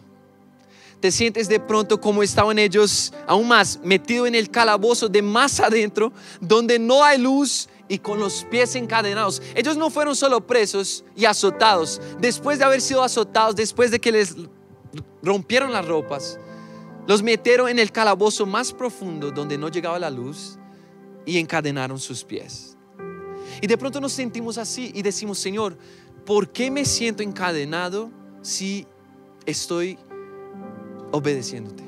te 1.00 1.12
sientes 1.12 1.48
de 1.48 1.60
pronto 1.60 2.00
como 2.00 2.22
estaban 2.22 2.58
ellos, 2.58 3.12
aún 3.26 3.48
más 3.48 3.78
metido 3.82 4.26
en 4.26 4.34
el 4.34 4.50
calabozo 4.50 5.08
de 5.08 5.22
más 5.22 5.60
adentro, 5.60 6.12
donde 6.40 6.78
no 6.78 7.04
hay 7.04 7.18
luz 7.18 7.68
y 7.88 7.98
con 7.98 8.18
los 8.20 8.44
pies 8.44 8.74
encadenados. 8.74 9.42
Ellos 9.54 9.76
no 9.76 9.90
fueron 9.90 10.14
solo 10.14 10.46
presos 10.46 11.04
y 11.16 11.24
azotados. 11.24 12.00
Después 12.20 12.58
de 12.58 12.64
haber 12.64 12.80
sido 12.80 13.02
azotados, 13.02 13.56
después 13.56 13.90
de 13.90 14.00
que 14.00 14.12
les 14.12 14.36
rompieron 15.22 15.72
las 15.72 15.86
ropas, 15.86 16.38
los 17.06 17.22
metieron 17.22 17.68
en 17.68 17.78
el 17.78 17.90
calabozo 17.90 18.46
más 18.46 18.72
profundo 18.72 19.30
donde 19.30 19.56
no 19.56 19.68
llegaba 19.68 19.98
la 19.98 20.10
luz 20.10 20.58
y 21.24 21.38
encadenaron 21.38 21.98
sus 21.98 22.24
pies. 22.24 22.76
Y 23.60 23.66
de 23.66 23.78
pronto 23.78 24.00
nos 24.00 24.12
sentimos 24.12 24.58
así 24.58 24.92
y 24.94 25.02
decimos, 25.02 25.38
Señor, 25.38 25.76
¿por 26.26 26.50
qué 26.50 26.70
me 26.70 26.84
siento 26.84 27.22
encadenado 27.22 28.10
si 28.42 28.86
estoy 29.46 29.98
obedeciéndote. 31.12 31.84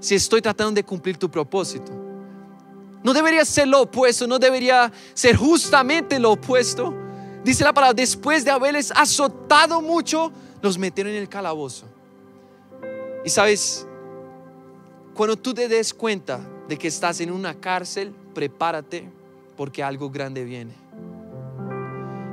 Si 0.00 0.14
estoy 0.14 0.40
tratando 0.40 0.72
de 0.72 0.84
cumplir 0.84 1.16
tu 1.16 1.30
propósito. 1.30 2.07
No 3.08 3.14
debería 3.14 3.42
ser 3.46 3.66
lo 3.66 3.80
opuesto, 3.80 4.26
no 4.26 4.38
debería 4.38 4.92
ser 5.14 5.34
justamente 5.34 6.18
lo 6.18 6.32
opuesto. 6.32 6.92
Dice 7.42 7.64
la 7.64 7.72
palabra, 7.72 7.94
después 7.94 8.44
de 8.44 8.50
haberles 8.50 8.92
azotado 8.94 9.80
mucho, 9.80 10.30
los 10.60 10.76
metieron 10.76 11.14
en 11.14 11.22
el 11.22 11.26
calabozo. 11.26 11.86
Y 13.24 13.30
sabes, 13.30 13.86
cuando 15.14 15.38
tú 15.38 15.54
te 15.54 15.68
des 15.68 15.94
cuenta 15.94 16.46
de 16.68 16.76
que 16.76 16.88
estás 16.88 17.22
en 17.22 17.32
una 17.32 17.54
cárcel, 17.54 18.12
prepárate 18.34 19.08
porque 19.56 19.82
algo 19.82 20.10
grande 20.10 20.44
viene. 20.44 20.74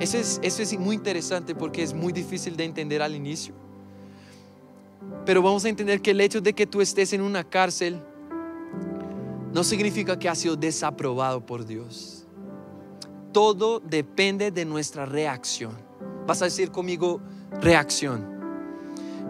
Eso 0.01 0.17
es, 0.17 0.41
eso 0.43 0.61
es 0.61 0.77
muy 0.77 0.97
interesante 0.97 1.55
porque 1.55 1.83
es 1.83 1.93
muy 1.93 2.11
difícil 2.11 2.57
de 2.57 2.65
entender 2.65 3.01
al 3.01 3.15
inicio. 3.15 3.53
Pero 5.25 5.41
vamos 5.41 5.63
a 5.63 5.69
entender 5.69 6.01
que 6.01 6.11
el 6.11 6.19
hecho 6.19 6.41
de 6.41 6.51
que 6.51 6.67
tú 6.67 6.81
estés 6.81 7.13
en 7.13 7.21
una 7.21 7.45
cárcel 7.45 8.01
no 9.55 9.63
significa 9.63 10.19
que 10.19 10.27
has 10.27 10.39
sido 10.39 10.57
desaprobado 10.57 11.45
por 11.45 11.65
Dios. 11.65 12.25
Todo 13.31 13.79
depende 13.79 14.51
de 14.51 14.65
nuestra 14.65 15.05
reacción. 15.05 15.71
Vas 16.27 16.41
a 16.41 16.45
decir 16.45 16.71
conmigo 16.71 17.21
reacción. 17.61 18.27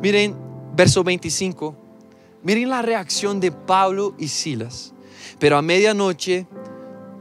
Miren, 0.02 0.36
verso 0.76 1.04
25. 1.04 1.76
Miren 2.42 2.70
la 2.70 2.82
reacción 2.82 3.40
de 3.40 3.52
Pablo 3.52 4.16
y 4.18 4.30
Silas. 4.30 4.96
Pero 5.38 5.58
a 5.58 5.62
medianoche, 5.62 6.48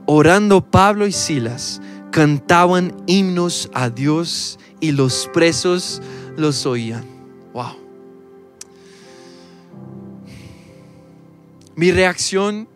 orando 0.07 0.63
Pablo 0.63 1.07
y 1.07 1.13
Silas, 1.13 1.83
cantaban 2.11 2.97
himnos 3.07 3.69
a 3.75 3.91
Dios 3.91 4.59
y 4.81 4.93
los 4.93 5.29
presos 5.35 6.01
los 6.39 6.65
oían. 6.65 7.05
Wow. 7.53 7.77
Mi 11.77 11.93
reacción, 11.93 12.67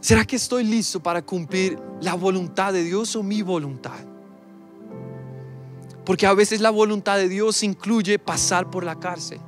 ¿será 0.00 0.24
que 0.24 0.36
estoy 0.36 0.64
listo 0.64 1.00
para 1.00 1.22
cumplir 1.22 1.78
la 2.00 2.14
voluntad 2.14 2.72
de 2.72 2.82
Dios 2.82 3.14
o 3.16 3.22
mi 3.22 3.42
voluntad? 3.42 3.98
Porque 6.04 6.26
a 6.26 6.32
veces 6.32 6.60
la 6.60 6.70
voluntad 6.70 7.16
de 7.16 7.28
Dios 7.28 7.62
incluye 7.62 8.18
pasar 8.18 8.70
por 8.70 8.84
la 8.84 8.98
cárcel. 8.98 9.40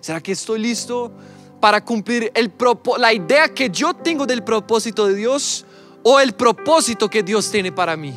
¿Será 0.00 0.20
que 0.20 0.32
estoy 0.32 0.58
listo 0.58 1.12
para 1.60 1.84
cumplir 1.84 2.32
el 2.34 2.52
la 2.98 3.12
idea 3.12 3.52
que 3.52 3.70
yo 3.70 3.94
tengo 3.94 4.26
del 4.26 4.42
propósito 4.42 5.06
de 5.06 5.14
Dios 5.14 5.64
o 6.02 6.18
el 6.18 6.32
propósito 6.32 7.08
que 7.08 7.22
Dios 7.22 7.50
tiene 7.50 7.70
para 7.70 7.96
mí? 7.96 8.14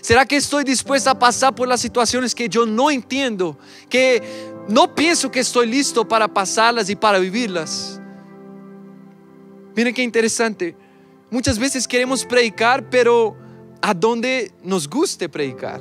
¿Será 0.00 0.26
que 0.26 0.36
estoy 0.36 0.64
dispuesta 0.64 1.12
a 1.12 1.18
pasar 1.18 1.54
por 1.54 1.66
las 1.66 1.80
situaciones 1.80 2.34
que 2.34 2.48
yo 2.48 2.66
no 2.66 2.90
entiendo? 2.90 3.58
Que 3.88 4.22
no 4.68 4.94
pienso 4.94 5.30
que 5.30 5.40
estoy 5.40 5.66
listo 5.66 6.06
para 6.06 6.28
pasarlas 6.28 6.90
y 6.90 6.96
para 6.96 7.18
vivirlas. 7.18 7.97
Miren 9.78 9.94
qué 9.94 10.02
interesante. 10.02 10.74
Muchas 11.30 11.56
veces 11.56 11.86
queremos 11.86 12.24
predicar, 12.24 12.90
pero 12.90 13.36
a 13.80 13.94
donde 13.94 14.50
nos 14.64 14.90
guste 14.90 15.28
predicar. 15.28 15.80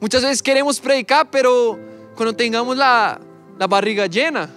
Muchas 0.00 0.22
veces 0.22 0.40
queremos 0.40 0.78
predicar, 0.78 1.28
pero 1.32 1.76
cuando 2.14 2.32
tengamos 2.32 2.76
la, 2.76 3.20
la 3.58 3.66
barriga 3.66 4.06
llena, 4.06 4.48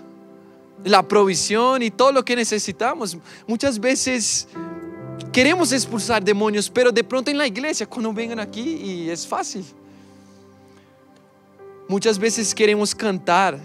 la 0.83 1.01
provisión 1.01 1.81
y 1.81 1.89
todo 1.89 2.11
lo 2.11 2.23
que 2.23 2.35
necesitamos. 2.35 3.17
Muchas 3.47 3.79
veces 3.79 4.47
queremos 5.33 5.71
expulsar 5.71 6.23
demonios, 6.23 6.69
pero 6.69 6.91
de 6.91 7.03
pronto 7.03 7.31
en 7.31 7.39
la 7.39 7.47
iglesia, 7.47 7.87
cuando 7.87 8.13
vengan 8.13 8.39
aquí, 8.39 8.75
y 8.75 9.09
es 9.09 9.25
fácil. 9.25 9.65
Muchas 11.87 12.19
veces 12.19 12.53
queremos 12.53 12.93
cantar, 12.93 13.57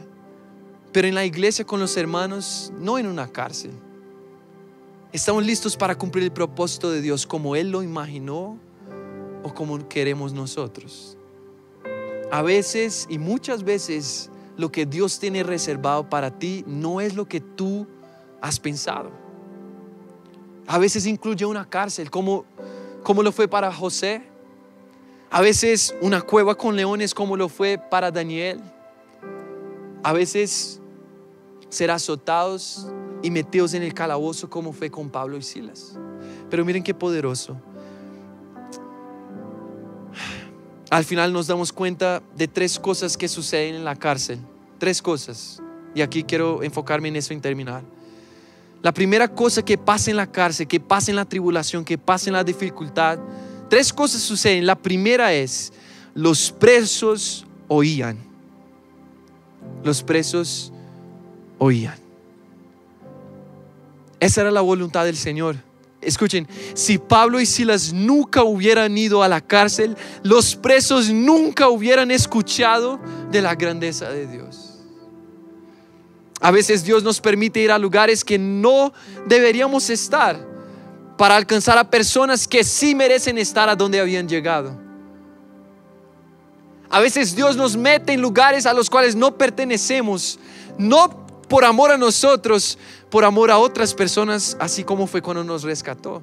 pero 0.90 1.06
en 1.06 1.14
la 1.14 1.26
iglesia 1.26 1.66
con 1.66 1.80
los 1.80 1.94
hermanos, 1.98 2.72
no 2.78 2.98
en 2.98 3.06
una 3.08 3.30
cárcel. 3.30 3.72
Estamos 5.12 5.44
listos 5.44 5.76
para 5.76 5.94
cumplir 5.94 6.24
el 6.24 6.32
propósito 6.32 6.90
de 6.90 7.02
Dios 7.02 7.26
como 7.26 7.54
Él 7.54 7.70
lo 7.70 7.82
imaginó 7.82 8.58
o 9.42 9.52
como 9.52 9.86
queremos 9.86 10.32
nosotros. 10.32 11.18
A 12.30 12.40
veces 12.40 13.06
y 13.10 13.18
muchas 13.18 13.62
veces 13.62 14.30
lo 14.56 14.72
que 14.72 14.86
Dios 14.86 15.18
tiene 15.18 15.42
reservado 15.42 16.08
para 16.08 16.38
ti 16.38 16.64
no 16.66 17.02
es 17.02 17.14
lo 17.14 17.28
que 17.28 17.42
tú 17.42 17.86
has 18.40 18.58
pensado. 18.58 19.10
A 20.66 20.78
veces 20.78 21.04
incluye 21.04 21.44
una 21.44 21.68
cárcel, 21.68 22.10
como, 22.10 22.46
lo 23.22 23.32
fue 23.32 23.48
para 23.48 23.70
José. 23.70 24.22
A 25.30 25.42
veces 25.42 25.94
una 26.00 26.22
cueva 26.22 26.54
con 26.54 26.74
leones 26.74 27.12
como 27.12 27.36
lo 27.36 27.50
fue 27.50 27.76
para 27.76 28.10
Daniel. 28.10 28.62
A 30.02 30.14
veces 30.14 30.80
ser 31.68 31.90
azotados 31.90 32.86
y 33.22 33.30
metidos 33.30 33.74
en 33.74 33.82
el 33.82 33.94
calabozo 33.94 34.50
como 34.50 34.72
fue 34.72 34.90
con 34.90 35.08
Pablo 35.08 35.36
y 35.36 35.42
Silas. 35.42 35.96
Pero 36.50 36.64
miren 36.64 36.82
qué 36.82 36.92
poderoso. 36.92 37.56
Al 40.90 41.04
final 41.04 41.32
nos 41.32 41.46
damos 41.46 41.72
cuenta 41.72 42.22
de 42.36 42.48
tres 42.48 42.78
cosas 42.78 43.16
que 43.16 43.28
suceden 43.28 43.76
en 43.76 43.84
la 43.84 43.96
cárcel. 43.96 44.38
Tres 44.78 45.00
cosas. 45.00 45.62
Y 45.94 46.02
aquí 46.02 46.22
quiero 46.22 46.62
enfocarme 46.62 47.08
en 47.08 47.16
eso 47.16 47.32
y 47.32 47.40
terminar. 47.40 47.82
La 48.82 48.92
primera 48.92 49.28
cosa 49.28 49.64
que 49.64 49.78
pasa 49.78 50.10
en 50.10 50.16
la 50.16 50.26
cárcel, 50.26 50.66
que 50.66 50.80
pasa 50.80 51.10
en 51.10 51.16
la 51.16 51.24
tribulación, 51.24 51.84
que 51.84 51.96
pasa 51.96 52.28
en 52.28 52.34
la 52.34 52.44
dificultad, 52.44 53.18
tres 53.70 53.92
cosas 53.92 54.20
suceden. 54.20 54.66
La 54.66 54.74
primera 54.74 55.32
es, 55.32 55.72
los 56.14 56.50
presos 56.50 57.46
oían. 57.68 58.18
Los 59.84 60.02
presos 60.02 60.72
oían. 61.58 62.01
Esa 64.22 64.42
era 64.42 64.52
la 64.52 64.60
voluntad 64.60 65.04
del 65.04 65.16
Señor. 65.16 65.56
Escuchen, 66.00 66.46
si 66.74 66.96
Pablo 66.96 67.40
y 67.40 67.44
Silas 67.44 67.92
nunca 67.92 68.44
hubieran 68.44 68.96
ido 68.96 69.24
a 69.24 69.28
la 69.28 69.40
cárcel, 69.40 69.96
los 70.22 70.54
presos 70.54 71.10
nunca 71.10 71.68
hubieran 71.68 72.12
escuchado 72.12 73.00
de 73.32 73.42
la 73.42 73.56
grandeza 73.56 74.10
de 74.10 74.28
Dios. 74.28 74.78
A 76.40 76.52
veces 76.52 76.84
Dios 76.84 77.02
nos 77.02 77.20
permite 77.20 77.58
ir 77.58 77.72
a 77.72 77.78
lugares 77.80 78.22
que 78.22 78.38
no 78.38 78.92
deberíamos 79.26 79.90
estar 79.90 80.38
para 81.18 81.34
alcanzar 81.34 81.76
a 81.76 81.90
personas 81.90 82.46
que 82.46 82.62
sí 82.62 82.94
merecen 82.94 83.38
estar 83.38 83.68
a 83.68 83.74
donde 83.74 83.98
habían 83.98 84.28
llegado. 84.28 84.80
A 86.90 87.00
veces 87.00 87.34
Dios 87.34 87.56
nos 87.56 87.76
mete 87.76 88.12
en 88.12 88.20
lugares 88.22 88.66
a 88.66 88.72
los 88.72 88.88
cuales 88.88 89.16
no 89.16 89.36
pertenecemos, 89.36 90.38
no 90.78 91.22
por 91.48 91.64
amor 91.64 91.90
a 91.90 91.98
nosotros, 91.98 92.78
por 93.12 93.26
amor 93.26 93.50
a 93.50 93.58
otras 93.58 93.92
personas, 93.92 94.56
así 94.58 94.84
como 94.84 95.06
fue 95.06 95.20
cuando 95.20 95.44
nos 95.44 95.64
rescató. 95.64 96.22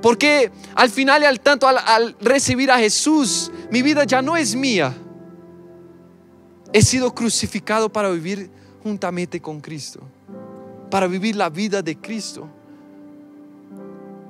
Porque 0.00 0.50
al 0.74 0.88
final 0.88 1.20
y 1.20 1.26
al 1.26 1.40
tanto, 1.40 1.68
al, 1.68 2.16
recibir 2.20 2.70
a 2.70 2.78
Jesús, 2.78 3.52
mi 3.70 3.82
vida 3.82 4.04
ya 4.04 4.22
no 4.22 4.34
es 4.34 4.56
mía 4.56 4.96
He 6.72 6.80
sido 6.80 7.14
crucificado 7.14 7.92
para 7.92 8.08
vivir 8.08 8.50
juntamente 8.82 9.42
con 9.42 9.60
Cristo, 9.60 10.00
para 10.90 11.06
vivir 11.06 11.36
la 11.36 11.50
vida 11.50 11.82
de 11.82 11.96
Cristo. 11.98 12.48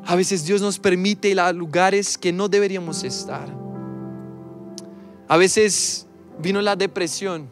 A 0.04 0.16
veces 0.16 0.44
Dios 0.44 0.60
nos 0.60 0.80
permite 0.80 1.28
ir 1.28 1.38
a 1.38 1.52
lugares 1.52 2.18
que 2.18 2.32
no 2.32 2.48
deberíamos 2.48 3.04
estar. 3.04 3.48
A 5.28 5.36
veces 5.36 6.04
vino 6.40 6.60
la 6.60 6.74
depresión, 6.74 7.48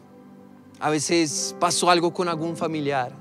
a 0.83 0.89
veces 0.89 1.55
pasó 1.61 1.89
algo 1.89 2.13
con 2.13 2.27
algún 2.27 2.57
familiar, 2.57 3.13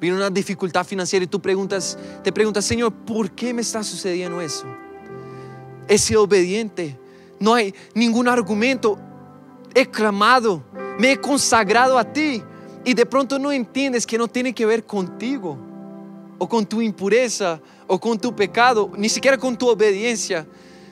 vino 0.00 0.16
una 0.16 0.30
dificultad 0.30 0.86
financiera 0.86 1.22
y 1.22 1.26
tú 1.26 1.38
preguntas, 1.38 1.98
te 2.22 2.32
preguntas, 2.32 2.64
Señor, 2.64 2.94
¿por 2.94 3.30
qué 3.32 3.52
me 3.52 3.60
está 3.60 3.84
sucediendo 3.84 4.40
eso? 4.40 4.64
He 5.86 5.98
sido 5.98 6.22
obediente, 6.22 6.98
no 7.38 7.52
hay 7.52 7.74
ningún 7.94 8.26
argumento, 8.26 8.98
he 9.74 9.84
clamado, 9.84 10.62
me 10.98 11.12
he 11.12 11.20
consagrado 11.20 11.98
a 11.98 12.10
ti 12.10 12.42
y 12.86 12.94
de 12.94 13.04
pronto 13.04 13.38
no 13.38 13.52
entiendes 13.52 14.06
que 14.06 14.16
no 14.16 14.26
tiene 14.26 14.54
que 14.54 14.64
ver 14.64 14.86
contigo 14.86 15.58
o 16.38 16.48
con 16.48 16.64
tu 16.64 16.80
impureza 16.80 17.60
o 17.86 18.00
con 18.00 18.18
tu 18.18 18.34
pecado, 18.34 18.90
ni 18.96 19.10
siquiera 19.10 19.36
con 19.36 19.58
tu 19.58 19.68
obediencia, 19.68 20.46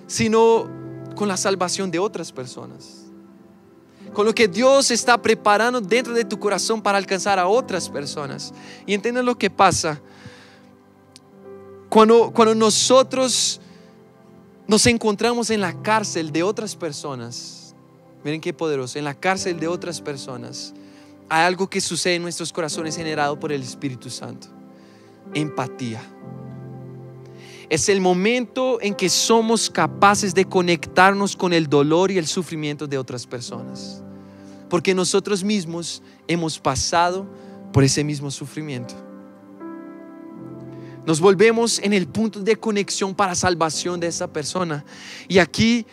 sino 0.06 0.68
con 1.16 1.26
la 1.26 1.38
salvación 1.38 1.90
de 1.90 1.98
otras 1.98 2.30
personas. 2.30 3.01
Con 4.12 4.26
lo 4.26 4.34
que 4.34 4.48
Dios 4.48 4.90
está 4.90 5.20
preparando 5.20 5.80
dentro 5.80 6.12
de 6.12 6.24
tu 6.24 6.38
corazón 6.38 6.82
para 6.82 6.98
alcanzar 6.98 7.38
a 7.38 7.46
otras 7.46 7.88
personas. 7.88 8.52
Y 8.86 8.94
entienden 8.94 9.24
lo 9.24 9.36
que 9.36 9.50
pasa. 9.50 10.00
Cuando, 11.88 12.30
cuando 12.32 12.54
nosotros 12.54 13.60
nos 14.66 14.86
encontramos 14.86 15.50
en 15.50 15.60
la 15.60 15.82
cárcel 15.82 16.32
de 16.32 16.42
otras 16.42 16.76
personas, 16.76 17.62
Miren 18.24 18.40
qué 18.40 18.52
poderoso. 18.52 18.98
En 18.98 19.04
la 19.04 19.14
cárcel 19.14 19.58
de 19.58 19.68
otras 19.68 20.00
personas 20.00 20.72
hay 21.28 21.44
algo 21.44 21.68
que 21.68 21.80
sucede 21.80 22.16
en 22.16 22.22
nuestros 22.22 22.52
corazones 22.52 22.96
generado 22.96 23.38
por 23.38 23.52
el 23.52 23.62
Espíritu 23.62 24.10
Santo. 24.10 24.48
Empatía. 25.34 26.02
Es 27.72 27.88
el 27.88 28.02
momento 28.02 28.82
en 28.82 28.94
que 28.94 29.08
somos 29.08 29.70
capaces 29.70 30.34
de 30.34 30.44
conectarnos 30.44 31.34
con 31.34 31.54
el 31.54 31.70
dolor 31.70 32.10
y 32.10 32.18
el 32.18 32.26
sufrimiento 32.26 32.86
de 32.86 32.98
otras 32.98 33.26
personas. 33.26 34.02
Porque 34.68 34.94
nosotros 34.94 35.42
mismos 35.42 36.02
hemos 36.28 36.58
pasado 36.58 37.26
por 37.72 37.82
ese 37.82 38.04
mismo 38.04 38.30
sufrimiento. 38.30 38.94
Nos 41.06 41.18
volvemos 41.18 41.78
en 41.78 41.94
el 41.94 42.06
punto 42.06 42.40
de 42.40 42.56
conexión 42.56 43.14
para 43.14 43.34
salvación 43.34 43.98
de 43.98 44.08
esa 44.08 44.30
persona. 44.30 44.84
Y 45.26 45.38
aquí 45.38 45.86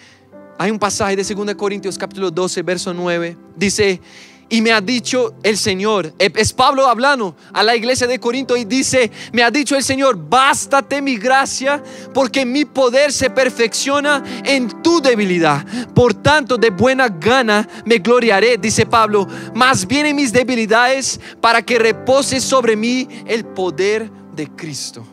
hay 0.58 0.72
un 0.72 0.80
pasaje 0.80 1.15
de 1.15 1.34
2 1.34 1.56
Corintios 1.56 1.98
capítulo 1.98 2.30
12, 2.30 2.62
verso 2.62 2.94
9. 2.94 3.38
Dice, 3.56 4.02
y 4.49 4.62
me 4.62 4.71
ha 4.71 4.81
dicho 4.81 5.35
el 5.43 5.57
Señor, 5.57 6.13
es 6.17 6.53
Pablo 6.53 6.88
hablando 6.88 7.35
a 7.53 7.62
la 7.63 7.75
iglesia 7.75 8.07
de 8.07 8.19
Corinto 8.19 8.57
y 8.57 8.65
dice, 8.65 9.12
me 9.31 9.43
ha 9.43 9.51
dicho 9.51 9.75
el 9.75 9.83
Señor, 9.83 10.17
bástate 10.17 11.01
mi 11.01 11.17
gracia 11.17 11.83
porque 12.13 12.45
mi 12.45 12.65
poder 12.65 13.12
se 13.12 13.29
perfecciona 13.29 14.23
en 14.43 14.81
tu 14.81 15.01
debilidad. 15.01 15.65
Por 15.93 16.15
tanto, 16.15 16.57
de 16.57 16.71
buena 16.71 17.09
gana 17.09 17.67
me 17.85 17.99
gloriaré, 17.99 18.57
dice 18.57 18.85
Pablo, 18.85 19.27
más 19.53 19.85
bien 19.85 20.07
en 20.07 20.15
mis 20.15 20.33
debilidades 20.33 21.19
para 21.39 21.62
que 21.62 21.77
repose 21.77 22.41
sobre 22.41 22.75
mí 22.75 23.07
el 23.27 23.45
poder 23.45 24.09
de 24.35 24.47
Cristo. 24.47 25.05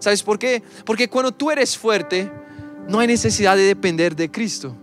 ¿Sabes 0.00 0.22
por 0.22 0.38
qué? 0.38 0.62
Porque 0.84 1.08
cuando 1.08 1.30
tú 1.30 1.52
eres 1.52 1.78
fuerte, 1.78 2.30
no 2.88 2.98
hay 2.98 3.06
necesidad 3.06 3.56
de 3.56 3.62
depender 3.62 4.16
de 4.16 4.28
Cristo. 4.28 4.76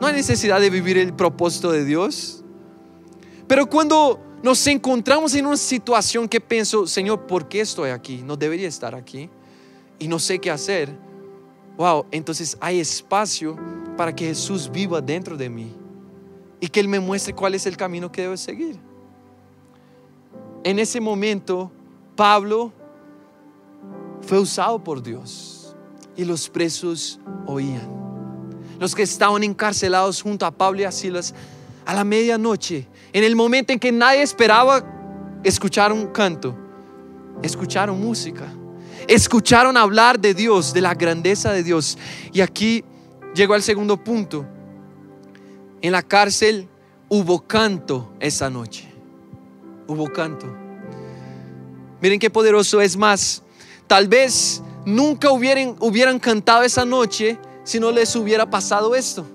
No 0.00 0.06
hay 0.06 0.14
necesidad 0.14 0.60
de 0.60 0.70
vivir 0.70 0.98
el 0.98 1.12
propósito 1.14 1.72
de 1.72 1.84
Dios. 1.84 2.41
Pero 3.52 3.66
cuando 3.66 4.18
nos 4.42 4.66
encontramos 4.66 5.34
en 5.34 5.44
una 5.44 5.58
situación 5.58 6.26
que 6.26 6.40
pienso, 6.40 6.86
Señor, 6.86 7.26
¿por 7.26 7.46
qué 7.48 7.60
estoy 7.60 7.90
aquí? 7.90 8.22
No 8.24 8.34
debería 8.34 8.66
estar 8.66 8.94
aquí. 8.94 9.28
Y 9.98 10.08
no 10.08 10.18
sé 10.18 10.38
qué 10.38 10.50
hacer. 10.50 10.88
Wow, 11.76 12.06
entonces 12.10 12.56
hay 12.62 12.80
espacio 12.80 13.58
para 13.94 14.16
que 14.16 14.24
Jesús 14.24 14.70
viva 14.72 15.02
dentro 15.02 15.36
de 15.36 15.50
mí. 15.50 15.70
Y 16.60 16.68
que 16.68 16.80
Él 16.80 16.88
me 16.88 16.98
muestre 16.98 17.34
cuál 17.34 17.54
es 17.54 17.66
el 17.66 17.76
camino 17.76 18.10
que 18.10 18.22
debo 18.22 18.38
seguir. 18.38 18.78
En 20.64 20.78
ese 20.78 20.98
momento, 20.98 21.70
Pablo 22.16 22.72
fue 24.22 24.38
usado 24.40 24.82
por 24.82 25.02
Dios. 25.02 25.76
Y 26.16 26.24
los 26.24 26.48
presos 26.48 27.20
oían 27.46 28.00
los 28.80 28.94
que 28.94 29.02
estaban 29.02 29.44
encarcelados 29.44 30.22
junto 30.22 30.46
a 30.46 30.50
Pablo 30.50 30.80
y 30.80 30.84
a 30.84 30.90
Silas, 30.90 31.34
a 31.84 31.92
la 31.92 32.02
medianoche, 32.02 32.88
en 33.12 33.24
el 33.24 33.36
momento 33.36 33.72
en 33.72 33.78
que 33.78 33.92
nadie 33.92 34.22
esperaba 34.22 34.84
escuchar 35.44 35.92
un 35.92 36.06
canto, 36.06 36.56
escucharon 37.42 38.00
música, 38.00 38.46
escucharon 39.06 39.76
hablar 39.76 40.18
de 40.18 40.34
Dios, 40.34 40.72
de 40.72 40.80
la 40.80 40.94
grandeza 40.94 41.52
de 41.52 41.62
Dios. 41.62 41.98
Y 42.32 42.40
aquí 42.40 42.84
llegó 43.34 43.54
al 43.54 43.62
segundo 43.62 44.02
punto. 44.02 44.46
En 45.80 45.92
la 45.92 46.02
cárcel 46.02 46.68
hubo 47.08 47.40
canto 47.46 48.12
esa 48.20 48.48
noche. 48.48 48.88
Hubo 49.86 50.10
canto. 50.12 50.46
Miren 52.00 52.18
qué 52.18 52.30
poderoso 52.30 52.80
es 52.80 52.96
más. 52.96 53.42
Tal 53.86 54.08
vez 54.08 54.62
nunca 54.86 55.30
hubieran, 55.30 55.76
hubieran 55.80 56.18
cantado 56.18 56.62
esa 56.62 56.84
noche 56.84 57.38
si 57.64 57.78
no 57.78 57.90
les 57.90 58.14
hubiera 58.16 58.48
pasado 58.48 58.94
esto. 58.94 59.26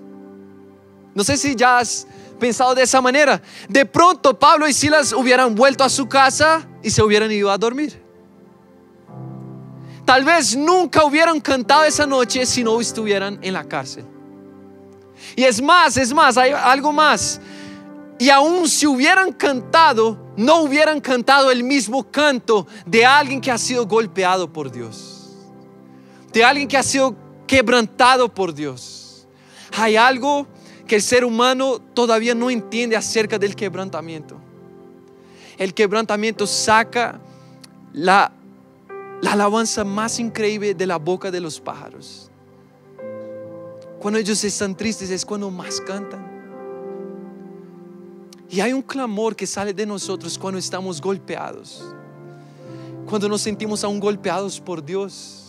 No 1.14 1.24
sé 1.24 1.36
si 1.36 1.54
ya 1.54 1.78
has 1.78 2.06
pensado 2.38 2.74
de 2.74 2.82
esa 2.82 3.00
manera. 3.00 3.40
De 3.68 3.84
pronto 3.84 4.38
Pablo 4.38 4.66
y 4.68 4.72
Silas 4.72 5.12
hubieran 5.12 5.54
vuelto 5.54 5.84
a 5.84 5.88
su 5.88 6.08
casa 6.08 6.66
y 6.82 6.90
se 6.90 7.02
hubieran 7.02 7.30
ido 7.30 7.50
a 7.50 7.58
dormir. 7.58 8.02
Tal 10.04 10.24
vez 10.24 10.56
nunca 10.56 11.04
hubieran 11.04 11.40
cantado 11.40 11.84
esa 11.84 12.06
noche 12.06 12.46
si 12.46 12.64
no 12.64 12.80
estuvieran 12.80 13.38
en 13.42 13.52
la 13.52 13.64
cárcel. 13.64 14.06
Y 15.36 15.44
es 15.44 15.60
más, 15.60 15.96
es 15.96 16.14
más, 16.14 16.38
hay 16.38 16.52
algo 16.52 16.92
más. 16.92 17.40
Y 18.18 18.30
aún 18.30 18.68
si 18.68 18.86
hubieran 18.86 19.32
cantado, 19.32 20.18
no 20.36 20.62
hubieran 20.62 21.00
cantado 21.00 21.50
el 21.50 21.62
mismo 21.62 22.10
canto 22.10 22.66
de 22.86 23.04
alguien 23.04 23.40
que 23.40 23.50
ha 23.50 23.58
sido 23.58 23.86
golpeado 23.86 24.52
por 24.52 24.72
Dios. 24.72 25.36
De 26.32 26.44
alguien 26.44 26.68
que 26.68 26.76
ha 26.76 26.82
sido 26.82 27.14
quebrantado 27.46 28.32
por 28.32 28.54
Dios. 28.54 29.26
Hay 29.76 29.96
algo 29.96 30.46
que 30.88 30.96
el 30.96 31.02
ser 31.02 31.24
humano 31.24 31.80
todavía 31.94 32.34
no 32.34 32.50
entiende 32.50 32.96
acerca 32.96 33.38
del 33.38 33.54
quebrantamiento. 33.54 34.36
El 35.58 35.74
quebrantamiento 35.74 36.46
saca 36.46 37.20
la, 37.92 38.32
la 39.20 39.32
alabanza 39.32 39.84
más 39.84 40.18
increíble 40.18 40.74
de 40.74 40.86
la 40.86 40.96
boca 40.96 41.30
de 41.30 41.40
los 41.40 41.60
pájaros. 41.60 42.30
Cuando 44.00 44.18
ellos 44.18 44.42
están 44.42 44.74
tristes 44.76 45.10
es 45.10 45.26
cuando 45.26 45.50
más 45.50 45.80
cantan. 45.80 46.26
Y 48.48 48.60
hay 48.60 48.72
un 48.72 48.82
clamor 48.82 49.36
que 49.36 49.46
sale 49.46 49.74
de 49.74 49.84
nosotros 49.84 50.38
cuando 50.38 50.58
estamos 50.58 51.02
golpeados. 51.02 51.84
Cuando 53.06 53.28
nos 53.28 53.42
sentimos 53.42 53.84
aún 53.84 54.00
golpeados 54.00 54.58
por 54.58 54.82
Dios. 54.82 55.47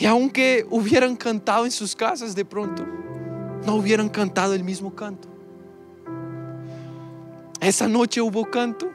Y 0.00 0.06
aunque 0.06 0.66
hubieran 0.70 1.14
cantado 1.14 1.66
en 1.66 1.70
sus 1.70 1.94
casas 1.94 2.34
de 2.34 2.42
pronto, 2.42 2.86
no 3.66 3.74
hubieran 3.74 4.08
cantado 4.08 4.54
el 4.54 4.64
mismo 4.64 4.94
canto. 4.94 5.28
Esa 7.60 7.86
noche 7.86 8.22
hubo 8.22 8.50
canto. 8.50 8.90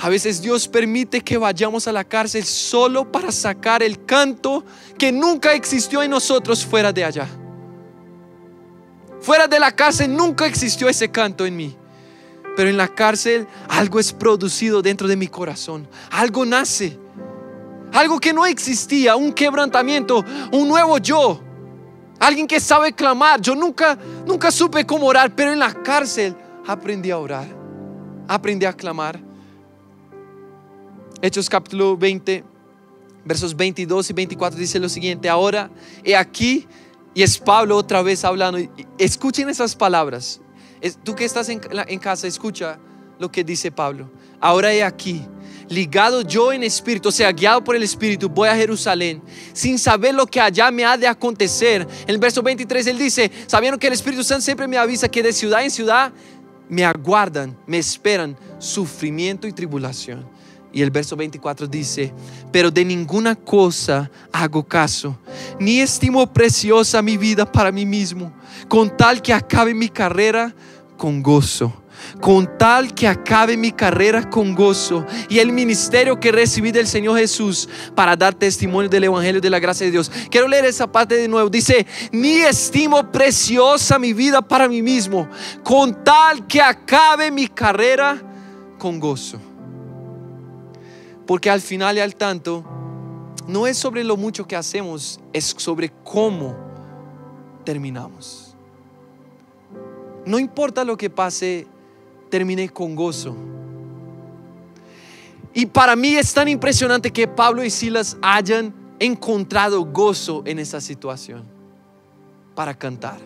A 0.00 0.08
veces 0.08 0.42
Dios 0.42 0.66
permite 0.66 1.20
que 1.20 1.38
vayamos 1.38 1.86
a 1.86 1.92
la 1.92 2.02
cárcel 2.02 2.42
solo 2.42 3.12
para 3.12 3.30
sacar 3.30 3.80
el 3.80 4.04
canto 4.04 4.64
que 4.98 5.12
nunca 5.12 5.54
existió 5.54 6.02
en 6.02 6.10
nosotros 6.10 6.66
fuera 6.66 6.92
de 6.92 7.04
allá. 7.04 7.28
Fuera 9.20 9.46
de 9.46 9.60
la 9.60 9.70
cárcel 9.70 10.16
nunca 10.16 10.46
existió 10.46 10.88
ese 10.88 11.12
canto 11.12 11.46
en 11.46 11.56
mí. 11.56 11.76
Pero 12.56 12.68
en 12.68 12.76
la 12.76 12.88
cárcel 12.88 13.46
algo 13.68 14.00
es 14.00 14.12
producido 14.12 14.82
dentro 14.82 15.06
de 15.06 15.14
mi 15.14 15.28
corazón. 15.28 15.86
Algo 16.10 16.44
nace. 16.44 16.98
Algo 17.92 18.18
que 18.18 18.32
no 18.32 18.46
existía. 18.46 19.16
Un 19.16 19.32
quebrantamiento. 19.32 20.24
Un 20.52 20.68
nuevo 20.68 20.98
yo. 20.98 21.40
Alguien 22.18 22.46
que 22.46 22.60
sabe 22.60 22.92
clamar. 22.92 23.40
Yo 23.40 23.54
nunca, 23.54 23.98
nunca 24.26 24.50
supe 24.50 24.86
cómo 24.86 25.06
orar. 25.06 25.34
Pero 25.34 25.52
en 25.52 25.58
la 25.58 25.72
cárcel 25.72 26.36
aprendí 26.66 27.10
a 27.10 27.18
orar. 27.18 27.46
Aprendí 28.28 28.66
a 28.66 28.72
clamar. 28.72 29.20
Hechos 31.20 31.48
capítulo 31.48 31.96
20, 31.96 32.42
versos 33.24 33.56
22 33.56 34.10
y 34.10 34.12
24 34.12 34.58
dice 34.58 34.80
lo 34.80 34.88
siguiente. 34.88 35.28
Ahora, 35.28 35.70
he 36.02 36.16
aquí 36.16 36.66
y 37.14 37.22
es 37.22 37.38
Pablo 37.38 37.76
otra 37.76 38.02
vez 38.02 38.24
hablando. 38.24 38.58
Escuchen 38.98 39.48
esas 39.48 39.76
palabras. 39.76 40.40
Tú 41.04 41.14
que 41.14 41.24
estás 41.24 41.48
en, 41.48 41.60
casa, 42.00 42.26
escucha 42.26 42.78
lo 43.18 43.30
que 43.30 43.44
dice 43.44 43.70
Pablo. 43.70 44.10
Ahora 44.40 44.72
he 44.72 44.82
aquí, 44.82 45.24
ligado 45.72 46.22
yo 46.22 46.52
en 46.52 46.62
espíritu, 46.62 47.08
o 47.08 47.12
sea, 47.12 47.32
guiado 47.32 47.62
por 47.64 47.74
el 47.74 47.82
espíritu, 47.82 48.28
voy 48.28 48.48
a 48.48 48.56
Jerusalén, 48.56 49.22
sin 49.52 49.78
saber 49.78 50.14
lo 50.14 50.26
que 50.26 50.40
allá 50.40 50.70
me 50.70 50.84
ha 50.84 50.96
de 50.96 51.06
acontecer. 51.06 51.86
El 52.06 52.18
verso 52.18 52.42
23 52.42 52.86
él 52.86 52.98
dice, 52.98 53.30
sabiendo 53.46 53.78
que 53.78 53.86
el 53.86 53.92
Espíritu 53.92 54.22
Santo 54.22 54.42
siempre 54.42 54.68
me 54.68 54.76
avisa 54.76 55.08
que 55.08 55.22
de 55.22 55.32
ciudad 55.32 55.64
en 55.64 55.70
ciudad 55.70 56.12
me 56.68 56.84
aguardan, 56.84 57.56
me 57.66 57.78
esperan 57.78 58.36
sufrimiento 58.58 59.46
y 59.46 59.52
tribulación. 59.52 60.26
Y 60.74 60.80
el 60.80 60.90
verso 60.90 61.16
24 61.16 61.66
dice, 61.66 62.14
pero 62.50 62.70
de 62.70 62.82
ninguna 62.82 63.34
cosa 63.34 64.10
hago 64.32 64.66
caso, 64.66 65.18
ni 65.60 65.80
estimo 65.80 66.32
preciosa 66.32 67.02
mi 67.02 67.18
vida 67.18 67.50
para 67.50 67.70
mí 67.70 67.84
mismo, 67.84 68.32
con 68.68 68.96
tal 68.96 69.20
que 69.20 69.34
acabe 69.34 69.74
mi 69.74 69.90
carrera 69.90 70.54
con 70.96 71.22
gozo 71.22 71.82
con 72.20 72.58
tal 72.58 72.94
que 72.94 73.08
acabe 73.08 73.56
mi 73.56 73.72
carrera 73.72 74.28
con 74.28 74.54
gozo 74.54 75.04
y 75.28 75.38
el 75.38 75.52
ministerio 75.52 76.18
que 76.18 76.32
recibí 76.32 76.72
del 76.72 76.86
Señor 76.86 77.18
Jesús 77.18 77.68
para 77.94 78.16
dar 78.16 78.34
testimonio 78.34 78.88
del 78.88 79.04
Evangelio 79.04 79.40
de 79.40 79.50
la 79.50 79.58
gracia 79.58 79.86
de 79.86 79.92
Dios. 79.92 80.10
Quiero 80.30 80.48
leer 80.48 80.64
esa 80.64 80.90
parte 80.90 81.16
de 81.16 81.28
nuevo. 81.28 81.48
Dice, 81.48 81.86
ni 82.12 82.36
estimo 82.36 83.10
preciosa 83.10 83.98
mi 83.98 84.12
vida 84.12 84.42
para 84.42 84.68
mí 84.68 84.82
mismo, 84.82 85.28
con 85.62 86.04
tal 86.04 86.46
que 86.46 86.60
acabe 86.60 87.30
mi 87.30 87.48
carrera 87.48 88.20
con 88.78 89.00
gozo. 89.00 89.38
Porque 91.26 91.50
al 91.50 91.60
final 91.60 91.96
y 91.96 92.00
al 92.00 92.16
tanto, 92.16 92.64
no 93.46 93.66
es 93.66 93.78
sobre 93.78 94.04
lo 94.04 94.16
mucho 94.16 94.46
que 94.46 94.56
hacemos, 94.56 95.20
es 95.32 95.54
sobre 95.56 95.90
cómo 96.04 96.56
terminamos. 97.64 98.41
No 100.24 100.38
importa 100.38 100.84
lo 100.84 100.96
que 100.96 101.10
pase, 101.10 101.66
termine 102.30 102.68
con 102.68 102.94
gozo. 102.94 103.36
Y 105.54 105.66
para 105.66 105.96
mí 105.96 106.16
es 106.16 106.32
tan 106.32 106.48
impresionante 106.48 107.12
que 107.12 107.28
Pablo 107.28 107.62
y 107.62 107.70
Silas 107.70 108.16
hayan 108.22 108.74
encontrado 108.98 109.84
gozo 109.84 110.42
en 110.46 110.58
esa 110.58 110.80
situación 110.80 111.44
para 112.54 112.74
cantar. 112.74 113.18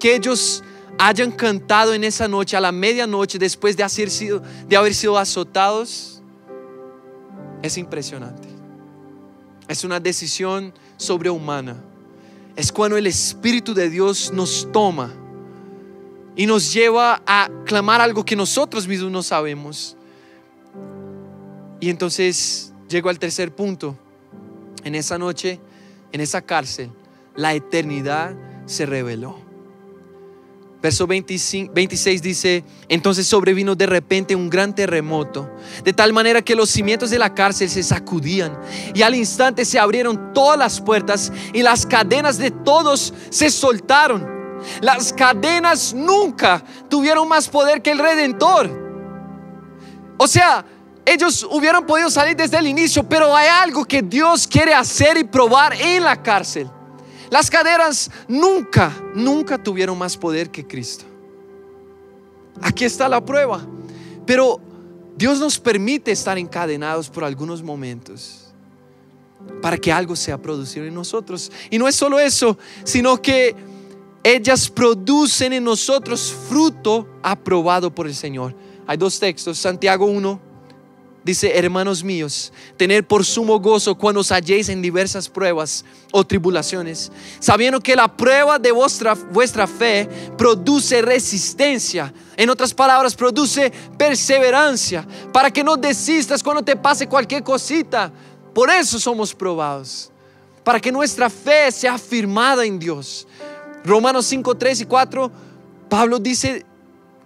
Que 0.00 0.16
ellos 0.16 0.64
hayan 0.98 1.30
cantado 1.30 1.94
en 1.94 2.04
esa 2.04 2.26
noche, 2.26 2.56
a 2.56 2.60
la 2.60 2.72
medianoche, 2.72 3.38
después 3.38 3.76
de 3.76 3.84
haber 3.84 4.10
sido, 4.10 4.42
de 4.68 4.76
haber 4.76 4.94
sido 4.94 5.18
azotados, 5.18 6.22
es 7.62 7.76
impresionante. 7.78 8.48
Es 9.68 9.84
una 9.84 10.00
decisión 10.00 10.72
sobrehumana. 10.96 11.76
Es 12.56 12.72
cuando 12.72 12.96
el 12.96 13.06
Espíritu 13.06 13.74
de 13.74 13.90
Dios 13.90 14.32
nos 14.32 14.68
toma 14.72 15.12
y 16.34 16.46
nos 16.46 16.72
lleva 16.72 17.22
a 17.26 17.50
clamar 17.64 18.00
algo 18.00 18.24
que 18.24 18.34
nosotros 18.34 18.88
mismos 18.88 19.10
no 19.10 19.22
sabemos. 19.22 19.96
Y 21.80 21.90
entonces 21.90 22.72
llego 22.88 23.08
al 23.10 23.18
tercer 23.18 23.54
punto. 23.54 23.96
En 24.84 24.94
esa 24.94 25.18
noche, 25.18 25.60
en 26.12 26.20
esa 26.20 26.40
cárcel, 26.42 26.90
la 27.34 27.54
eternidad 27.54 28.34
se 28.66 28.86
reveló. 28.86 29.45
Verso 30.82 31.06
26 31.06 32.22
dice, 32.22 32.62
entonces 32.88 33.26
sobrevino 33.26 33.74
de 33.74 33.86
repente 33.86 34.36
un 34.36 34.50
gran 34.50 34.74
terremoto, 34.74 35.50
de 35.82 35.92
tal 35.92 36.12
manera 36.12 36.42
que 36.42 36.54
los 36.54 36.70
cimientos 36.70 37.10
de 37.10 37.18
la 37.18 37.34
cárcel 37.34 37.70
se 37.70 37.82
sacudían 37.82 38.56
y 38.94 39.02
al 39.02 39.14
instante 39.14 39.64
se 39.64 39.78
abrieron 39.78 40.34
todas 40.34 40.58
las 40.58 40.80
puertas 40.80 41.32
y 41.54 41.62
las 41.62 41.86
cadenas 41.86 42.36
de 42.38 42.50
todos 42.50 43.14
se 43.30 43.50
soltaron. 43.50 44.36
Las 44.80 45.12
cadenas 45.12 45.94
nunca 45.94 46.62
tuvieron 46.88 47.26
más 47.26 47.48
poder 47.48 47.82
que 47.82 47.90
el 47.90 47.98
Redentor. 47.98 48.70
O 50.18 50.26
sea, 50.26 50.64
ellos 51.04 51.46
hubieran 51.50 51.86
podido 51.86 52.10
salir 52.10 52.36
desde 52.36 52.58
el 52.58 52.66
inicio, 52.66 53.08
pero 53.08 53.34
hay 53.34 53.48
algo 53.48 53.84
que 53.84 54.02
Dios 54.02 54.46
quiere 54.46 54.74
hacer 54.74 55.16
y 55.16 55.24
probar 55.24 55.72
en 55.74 56.04
la 56.04 56.22
cárcel. 56.22 56.70
Las 57.30 57.50
cadenas 57.50 58.10
nunca, 58.28 58.92
nunca 59.14 59.62
tuvieron 59.62 59.98
más 59.98 60.16
poder 60.16 60.50
que 60.50 60.66
Cristo. 60.66 61.04
Aquí 62.60 62.84
está 62.84 63.08
la 63.08 63.24
prueba. 63.24 63.66
Pero 64.24 64.60
Dios 65.16 65.38
nos 65.38 65.58
permite 65.58 66.12
estar 66.12 66.36
encadenados 66.38 67.08
por 67.08 67.24
algunos 67.24 67.62
momentos 67.62 68.42
para 69.62 69.78
que 69.78 69.92
algo 69.92 70.16
sea 70.16 70.40
producido 70.40 70.84
en 70.86 70.94
nosotros. 70.94 71.50
Y 71.70 71.78
no 71.78 71.88
es 71.88 71.94
solo 71.94 72.18
eso, 72.18 72.58
sino 72.84 73.20
que 73.20 73.54
ellas 74.22 74.68
producen 74.68 75.52
en 75.52 75.64
nosotros 75.64 76.34
fruto 76.48 77.08
aprobado 77.22 77.94
por 77.94 78.06
el 78.06 78.14
Señor. 78.14 78.54
Hay 78.86 78.96
dos 78.96 79.18
textos, 79.18 79.58
Santiago 79.58 80.06
1, 80.06 80.40
Dice, 81.26 81.58
hermanos 81.58 82.04
míos, 82.04 82.52
tener 82.76 83.04
por 83.04 83.24
sumo 83.24 83.58
gozo 83.58 83.96
cuando 83.96 84.20
os 84.20 84.30
halléis 84.30 84.68
en 84.68 84.80
diversas 84.80 85.28
pruebas 85.28 85.84
o 86.12 86.24
tribulaciones, 86.24 87.10
sabiendo 87.40 87.80
que 87.80 87.96
la 87.96 88.06
prueba 88.06 88.60
de 88.60 88.70
vuestra, 88.70 89.14
vuestra 89.14 89.66
fe 89.66 90.08
produce 90.38 91.02
resistencia. 91.02 92.14
En 92.36 92.48
otras 92.48 92.72
palabras, 92.72 93.16
produce 93.16 93.72
perseverancia, 93.98 95.04
para 95.32 95.50
que 95.50 95.64
no 95.64 95.76
desistas 95.76 96.44
cuando 96.44 96.62
te 96.62 96.76
pase 96.76 97.08
cualquier 97.08 97.42
cosita. 97.42 98.12
Por 98.54 98.70
eso 98.70 99.00
somos 99.00 99.34
probados, 99.34 100.12
para 100.62 100.78
que 100.78 100.92
nuestra 100.92 101.28
fe 101.28 101.72
sea 101.72 101.94
afirmada 101.94 102.64
en 102.64 102.78
Dios. 102.78 103.26
Romanos 103.84 104.26
5, 104.26 104.54
3 104.54 104.82
y 104.82 104.84
4, 104.84 105.32
Pablo 105.88 106.20
dice, 106.20 106.64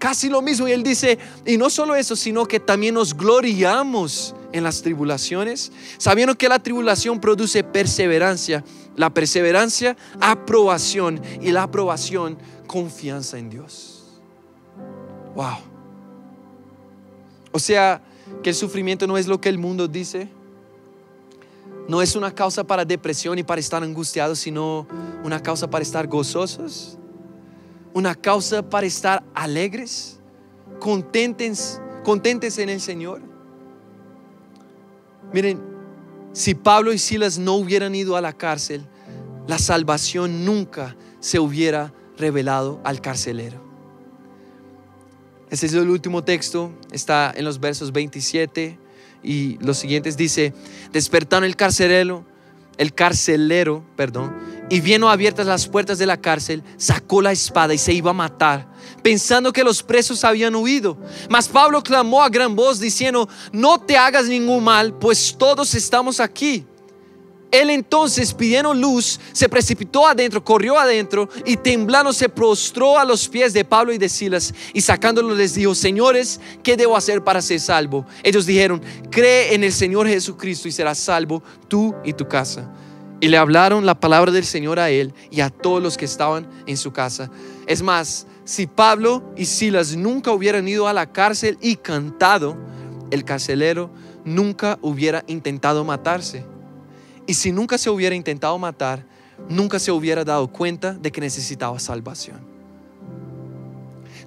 casi 0.00 0.28
lo 0.28 0.42
mismo. 0.42 0.66
Y 0.66 0.72
él 0.72 0.82
dice, 0.82 1.16
y 1.46 1.56
no 1.56 1.70
solo 1.70 1.94
eso, 1.94 2.16
sino 2.16 2.46
que 2.46 2.58
también 2.58 2.94
nos 2.94 3.16
gloriamos 3.16 4.34
en 4.50 4.64
las 4.64 4.82
tribulaciones, 4.82 5.70
sabiendo 5.98 6.36
que 6.36 6.48
la 6.48 6.58
tribulación 6.58 7.20
produce 7.20 7.62
perseverancia, 7.62 8.64
la 8.96 9.10
perseverancia, 9.10 9.96
aprobación 10.20 11.20
y 11.40 11.52
la 11.52 11.62
aprobación, 11.62 12.36
confianza 12.66 13.38
en 13.38 13.50
Dios. 13.50 14.04
Wow. 15.36 15.58
O 17.52 17.58
sea, 17.60 18.02
que 18.42 18.50
el 18.50 18.56
sufrimiento 18.56 19.06
no 19.06 19.16
es 19.16 19.28
lo 19.28 19.40
que 19.40 19.48
el 19.48 19.58
mundo 19.58 19.86
dice. 19.86 20.28
No 21.88 22.02
es 22.02 22.16
una 22.16 22.34
causa 22.34 22.64
para 22.64 22.84
depresión 22.84 23.38
y 23.38 23.42
para 23.42 23.60
estar 23.60 23.82
angustiados, 23.82 24.38
sino 24.38 24.86
una 25.24 25.42
causa 25.42 25.68
para 25.68 25.82
estar 25.82 26.06
gozosos 26.06 26.96
una 27.94 28.14
causa 28.14 28.62
para 28.68 28.86
estar 28.86 29.22
alegres, 29.34 30.18
contentes, 30.78 31.80
contentes 32.04 32.58
en 32.58 32.68
el 32.68 32.80
Señor. 32.80 33.20
Miren, 35.32 35.60
si 36.32 36.54
Pablo 36.54 36.92
y 36.92 36.98
Silas 36.98 37.38
no 37.38 37.54
hubieran 37.54 37.94
ido 37.94 38.16
a 38.16 38.20
la 38.20 38.32
cárcel, 38.32 38.84
la 39.46 39.58
salvación 39.58 40.44
nunca 40.44 40.96
se 41.20 41.38
hubiera 41.38 41.92
revelado 42.16 42.80
al 42.84 43.00
carcelero. 43.00 43.60
Ese 45.50 45.66
es 45.66 45.74
el 45.74 45.88
último 45.90 46.22
texto, 46.22 46.72
está 46.92 47.32
en 47.34 47.44
los 47.44 47.58
versos 47.58 47.92
27 47.92 48.78
y 49.22 49.58
los 49.58 49.78
siguientes 49.78 50.16
dice, 50.16 50.54
despertaron 50.92 51.44
el 51.44 51.56
carcelero 51.56 52.24
el 52.80 52.94
carcelero, 52.94 53.84
perdón, 53.94 54.32
y 54.70 54.80
viendo 54.80 55.10
abiertas 55.10 55.46
las 55.46 55.66
puertas 55.66 55.98
de 55.98 56.06
la 56.06 56.16
cárcel, 56.16 56.62
sacó 56.78 57.20
la 57.20 57.32
espada 57.32 57.74
y 57.74 57.78
se 57.78 57.92
iba 57.92 58.10
a 58.10 58.14
matar, 58.14 58.68
pensando 59.02 59.52
que 59.52 59.64
los 59.64 59.82
presos 59.82 60.24
habían 60.24 60.54
huido. 60.54 60.96
Mas 61.28 61.48
Pablo 61.48 61.82
clamó 61.82 62.22
a 62.22 62.30
gran 62.30 62.54
voz 62.56 62.78
diciendo, 62.78 63.28
no 63.52 63.80
te 63.80 63.96
hagas 63.96 64.26
ningún 64.26 64.64
mal, 64.64 64.94
pues 64.94 65.36
todos 65.36 65.74
estamos 65.74 66.20
aquí. 66.20 66.64
Él 67.50 67.68
entonces, 67.70 68.32
pidiendo 68.32 68.72
luz, 68.72 69.18
se 69.32 69.48
precipitó 69.48 70.06
adentro, 70.06 70.44
corrió 70.44 70.78
adentro 70.78 71.28
y 71.44 71.56
temblando 71.56 72.12
se 72.12 72.28
prostró 72.28 72.96
a 72.96 73.04
los 73.04 73.28
pies 73.28 73.52
de 73.52 73.64
Pablo 73.64 73.92
y 73.92 73.98
de 73.98 74.08
Silas 74.08 74.54
y 74.72 74.80
sacándolo 74.80 75.34
les 75.34 75.54
dijo, 75.54 75.74
señores, 75.74 76.40
¿qué 76.62 76.76
debo 76.76 76.96
hacer 76.96 77.24
para 77.24 77.42
ser 77.42 77.58
salvo? 77.58 78.06
Ellos 78.22 78.46
dijeron, 78.46 78.80
cree 79.10 79.52
en 79.52 79.64
el 79.64 79.72
Señor 79.72 80.06
Jesucristo 80.06 80.68
y 80.68 80.72
serás 80.72 80.98
salvo 80.98 81.42
tú 81.66 81.92
y 82.04 82.12
tu 82.12 82.28
casa. 82.28 82.70
Y 83.20 83.28
le 83.28 83.36
hablaron 83.36 83.84
la 83.84 84.00
palabra 84.00 84.32
del 84.32 84.44
Señor 84.44 84.78
a 84.78 84.90
él 84.90 85.12
y 85.30 85.42
a 85.42 85.50
todos 85.50 85.82
los 85.82 85.98
que 85.98 86.06
estaban 86.06 86.48
en 86.66 86.76
su 86.76 86.92
casa. 86.92 87.30
Es 87.66 87.82
más, 87.82 88.26
si 88.44 88.66
Pablo 88.66 89.22
y 89.36 89.44
Silas 89.44 89.94
nunca 89.94 90.32
hubieran 90.32 90.66
ido 90.66 90.88
a 90.88 90.92
la 90.92 91.12
cárcel 91.12 91.58
y 91.60 91.76
cantado, 91.76 92.56
el 93.10 93.24
carcelero 93.24 93.90
nunca 94.24 94.78
hubiera 94.80 95.22
intentado 95.26 95.84
matarse. 95.84 96.44
Y 97.26 97.34
si 97.34 97.52
nunca 97.52 97.78
se 97.78 97.90
hubiera 97.90 98.14
intentado 98.14 98.58
matar, 98.58 99.04
nunca 99.48 99.78
se 99.78 99.92
hubiera 99.92 100.24
dado 100.24 100.48
cuenta 100.48 100.94
de 100.94 101.12
que 101.12 101.20
necesitaba 101.20 101.78
salvación. 101.78 102.38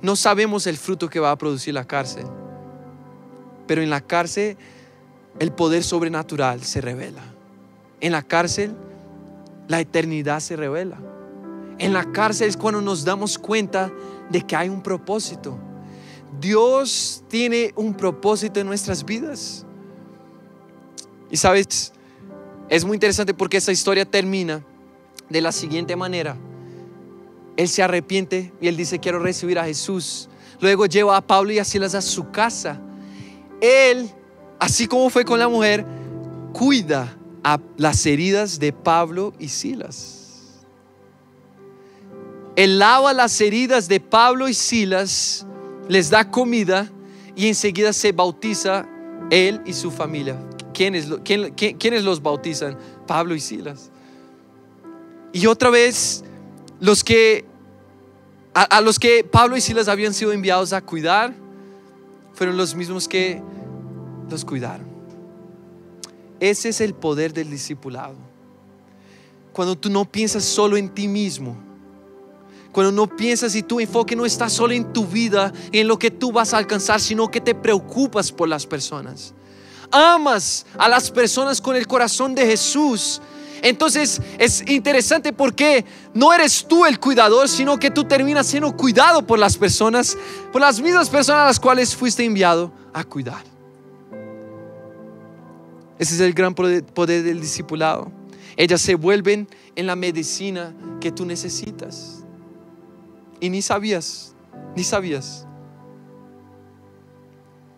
No 0.02 0.16
sabemos 0.16 0.68
el 0.68 0.78
fruto 0.78 1.10
que 1.10 1.20
va 1.20 1.32
a 1.32 1.38
producir 1.38 1.74
la 1.74 1.86
cárcel, 1.86 2.26
pero 3.66 3.82
en 3.82 3.90
la 3.90 4.02
cárcel 4.02 4.58
el 5.40 5.52
poder 5.52 5.84
sobrenatural 5.84 6.64
se 6.64 6.82
revela. 6.82 7.33
En 8.04 8.12
la 8.12 8.22
cárcel 8.22 8.76
la 9.70 9.80
eternidad 9.80 10.42
se 10.42 10.58
revela. 10.58 11.00
En 11.80 11.94
la 11.94 12.12
cárcel 12.12 12.50
es 12.50 12.58
cuando 12.58 12.82
nos 12.82 13.06
damos 13.06 13.40
cuenta 13.40 13.94
de 14.30 14.42
que 14.42 14.58
hay 14.58 14.68
un 14.68 14.84
propósito. 14.84 15.58
Dios 16.38 17.24
tiene 17.30 17.72
un 17.78 17.94
propósito 17.94 18.60
en 18.60 18.68
nuestras 18.68 19.06
vidas. 19.06 19.66
Y 21.32 21.38
sabes, 21.38 21.94
es 22.68 22.84
muy 22.84 22.98
interesante 22.98 23.34
porque 23.34 23.56
esa 23.56 23.72
historia 23.72 24.04
termina 24.04 24.66
de 25.30 25.40
la 25.40 25.54
siguiente 25.54 25.96
manera. 25.96 26.36
Él 27.56 27.70
se 27.70 27.84
arrepiente 27.84 28.52
y 28.60 28.68
él 28.68 28.76
dice, 28.76 29.00
quiero 29.00 29.20
recibir 29.20 29.58
a 29.58 29.64
Jesús. 29.64 30.28
Luego 30.60 30.88
lleva 30.88 31.16
a 31.16 31.22
Pablo 31.22 31.54
y 31.54 31.60
a 31.60 31.64
Silas 31.64 31.96
a 31.96 32.02
su 32.02 32.32
casa. 32.32 32.82
Él, 33.62 34.10
así 34.60 34.88
como 34.88 35.10
fue 35.10 35.24
con 35.24 35.40
la 35.40 35.48
mujer, 35.48 35.86
cuida 36.52 37.16
a 37.44 37.60
las 37.78 38.06
heridas 38.06 38.60
de 38.60 38.72
Pablo 38.72 39.34
y 39.40 39.50
Silas. 39.50 40.24
Él 42.56 42.80
lava 42.80 43.14
las 43.14 43.40
heridas 43.42 43.88
de 43.88 44.00
Pablo 44.00 44.48
y 44.48 44.54
Silas, 44.54 45.46
les 45.88 46.10
da 46.10 46.30
comida 46.30 46.90
y 47.36 47.48
enseguida 47.48 47.94
se 47.94 48.12
bautiza 48.12 48.88
él 49.30 49.62
y 49.66 49.74
su 49.74 49.92
familia. 49.92 50.38
¿Quiénes, 50.74 51.08
los 52.04 52.22
bautizan? 52.22 52.78
Pablo 53.08 53.36
y 53.36 53.40
Silas. 53.40 53.92
Y 55.32 55.48
otra 55.48 55.70
vez, 55.70 56.24
los 56.80 57.04
que, 57.04 57.46
a, 58.54 58.82
los 58.82 59.00
que 59.00 59.24
Pablo 59.24 59.58
y 59.58 59.62
Silas 59.62 59.88
habían 59.88 60.14
sido 60.14 60.32
enviados 60.32 60.74
a 60.74 60.82
cuidar, 60.82 61.34
fueron 62.34 62.58
los 62.58 62.76
mismos 62.76 63.08
que 63.08 63.42
los 64.30 64.46
cuidaron. 64.46 64.93
Ese 66.44 66.70
es 66.70 66.82
el 66.82 66.94
poder 66.94 67.34
del 67.34 67.50
discipulado. 67.50 68.16
Cuando 69.54 69.78
tú 69.78 69.90
no 69.90 70.04
piensas 70.04 70.44
solo 70.44 70.76
en 70.78 70.90
ti 70.90 71.08
mismo, 71.08 71.56
cuando 72.72 72.92
no 72.92 73.08
piensas 73.08 73.56
y 73.56 73.64
tu 73.64 73.80
enfoque 73.80 74.16
no 74.16 74.26
está 74.26 74.50
solo 74.50 74.74
en 74.74 74.92
tu 74.92 75.06
vida, 75.06 75.54
en 75.72 75.88
lo 75.88 75.98
que 75.98 76.12
tú 76.12 76.32
vas 76.32 76.54
a 76.54 76.58
alcanzar, 76.58 77.00
sino 77.00 77.30
que 77.30 77.40
te 77.40 77.56
preocupas 77.56 78.32
por 78.32 78.50
las 78.50 78.66
personas 78.66 79.34
amas 79.94 80.66
a 80.78 80.90
las 80.90 81.12
personas 81.12 81.62
con 81.62 81.76
el 81.76 81.88
corazón 81.88 82.34
de 82.34 82.46
Jesús, 82.46 83.22
entonces 83.62 84.20
es 84.40 84.68
interesante 84.68 85.32
porque 85.32 85.86
no 86.14 86.34
eres 86.34 86.66
tú 86.68 86.86
el 86.86 87.00
cuidador, 87.00 87.48
sino 87.48 87.80
que 87.80 87.92
tú 87.92 88.04
terminas 88.04 88.48
siendo 88.48 88.76
cuidado 88.76 89.26
por 89.26 89.40
las 89.40 89.56
personas, 89.56 90.18
por 90.52 90.60
las 90.60 90.82
mismas 90.82 91.10
personas 91.10 91.44
a 91.44 91.46
las 91.46 91.60
cuales 91.60 91.96
fuiste 91.96 92.26
enviado 92.26 92.74
a 92.92 93.06
cuidar. 93.06 93.53
Ese 96.04 96.16
es 96.16 96.20
el 96.20 96.34
gran 96.34 96.54
poder 96.54 97.24
del 97.24 97.40
discipulado. 97.40 98.12
Ellas 98.58 98.82
se 98.82 98.96
vuelven 98.96 99.48
en 99.78 99.88
la 99.88 99.96
medicina 99.96 100.76
que 101.00 101.14
tú 101.14 101.26
necesitas. 101.26 102.26
Y 103.40 103.50
ni 103.50 103.62
sabías, 103.62 104.36
ni 104.76 104.84
sabías. 104.84 105.48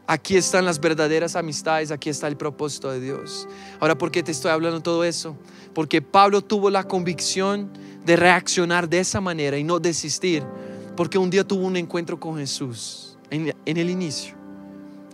Aquí 0.07 0.37
están 0.37 0.65
las 0.65 0.79
verdaderas 0.79 1.35
amistades, 1.35 1.91
aquí 1.91 2.09
está 2.09 2.27
el 2.27 2.35
propósito 2.35 2.89
de 2.89 2.99
Dios. 2.99 3.47
Ahora, 3.79 3.95
¿por 3.95 4.09
qué 4.09 4.23
te 4.23 4.31
estoy 4.31 4.49
hablando 4.49 4.81
todo 4.81 5.03
eso? 5.03 5.37
Porque 5.75 6.01
Pablo 6.01 6.41
tuvo 6.41 6.71
la 6.71 6.83
convicción 6.83 7.69
de 8.05 8.15
reaccionar 8.15 8.89
de 8.89 9.01
esa 9.01 9.21
manera 9.21 9.55
y 9.55 9.63
no 9.63 9.79
desistir, 9.79 10.43
porque 10.97 11.19
un 11.19 11.29
día 11.29 11.43
tuvo 11.43 11.67
un 11.67 11.77
encuentro 11.77 12.19
con 12.19 12.37
Jesús 12.37 13.19
en, 13.29 13.53
el 13.65 13.89
inicio. 13.91 14.33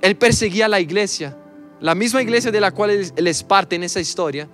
Él 0.02 0.16
perseguía 0.16 0.68
a 0.68 0.70
la 0.70 0.80
iglesia, 0.80 1.38
la 1.82 1.94
misma 1.94 2.22
iglesia 2.22 2.52
de 2.52 2.62
la 2.62 2.72
cual 2.72 2.92
él 2.92 3.28
es 3.28 3.44
parte 3.44 3.76
en 3.76 3.84
esa 3.84 4.00
historia. 4.00 4.48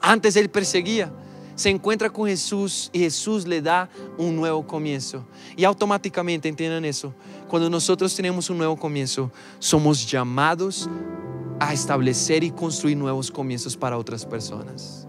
Antes 0.00 0.36
él 0.36 0.50
perseguía 0.50 1.10
se 1.54 1.70
encuentra 1.70 2.10
con 2.10 2.26
Jesús 2.26 2.90
y 2.92 3.00
Jesús 3.00 3.46
le 3.46 3.60
da 3.60 3.88
un 4.16 4.34
nuevo 4.34 4.66
comienzo. 4.66 5.24
Y 5.56 5.64
automáticamente 5.64 6.48
entiendan 6.48 6.84
eso. 6.84 7.14
Cuando 7.48 7.68
nosotros 7.68 8.14
tenemos 8.14 8.48
un 8.50 8.58
nuevo 8.58 8.76
comienzo, 8.76 9.30
somos 9.58 10.10
llamados 10.10 10.88
a 11.60 11.72
establecer 11.72 12.42
y 12.42 12.50
construir 12.50 12.96
nuevos 12.96 13.30
comienzos 13.30 13.76
para 13.76 13.98
otras 13.98 14.24
personas. 14.24 15.06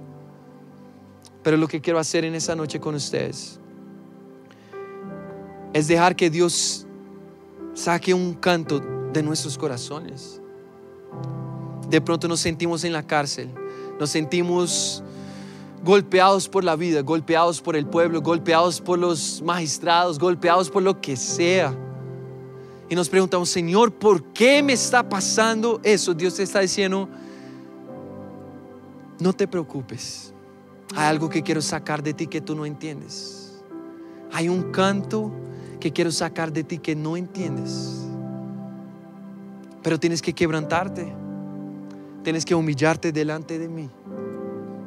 Pero 1.42 1.58
lo 1.58 1.68
que 1.68 1.82
quiero 1.82 2.00
hacer 2.00 2.26
en 2.26 2.36
esa 2.36 2.56
noche 2.56 2.80
con 2.80 2.96
ustedes 2.96 3.60
es 5.74 5.88
dejar 5.88 6.16
que 6.16 6.30
Dios 6.30 6.86
saque 7.74 8.14
un 8.14 8.34
canto 8.36 8.80
de 9.12 9.24
nuestros 9.24 9.58
corazones. 9.58 10.43
De 11.94 12.02
pronto 12.02 12.28
nos 12.28 12.40
sentimos 12.40 12.84
en 12.86 12.92
la 12.92 13.04
cárcel, 13.04 13.52
nos 14.00 14.10
sentimos 14.10 15.04
golpeados 15.84 16.50
por 16.50 16.64
la 16.64 16.76
vida, 16.76 17.02
golpeados 17.02 17.62
por 17.62 17.76
el 17.76 17.86
pueblo, 17.86 18.20
golpeados 18.20 18.82
por 18.82 18.98
los 18.98 19.44
magistrados, 19.44 20.18
golpeados 20.18 20.72
por 20.72 20.82
lo 20.82 21.00
que 21.00 21.16
sea. 21.16 21.72
Y 22.90 22.96
nos 22.96 23.10
preguntamos, 23.10 23.50
Señor, 23.50 23.94
¿por 23.94 24.24
qué 24.34 24.64
me 24.64 24.74
está 24.74 25.08
pasando 25.08 25.80
eso? 25.84 26.16
Dios 26.16 26.34
te 26.34 26.42
está 26.42 26.62
diciendo, 26.62 27.08
no 29.20 29.32
te 29.32 29.48
preocupes. 29.48 30.34
Hay 30.96 31.06
algo 31.06 31.30
que 31.30 31.44
quiero 31.44 31.62
sacar 31.62 32.02
de 32.02 32.16
ti 32.16 32.26
que 32.26 32.42
tú 32.42 32.56
no 32.56 32.66
entiendes. 32.66 33.62
Hay 34.32 34.50
un 34.50 34.72
canto 34.72 35.32
que 35.80 35.94
quiero 35.94 36.12
sacar 36.12 36.52
de 36.52 36.64
ti 36.64 36.80
que 36.80 36.96
no 36.96 37.16
entiendes. 37.16 38.04
Pero 39.84 40.00
tienes 40.00 40.24
que 40.24 40.34
quebrantarte. 40.34 41.22
Tienes 42.24 42.46
que 42.46 42.56
humillarte 42.56 43.12
delante 43.12 43.60
de 43.60 43.68
mí. 43.68 43.90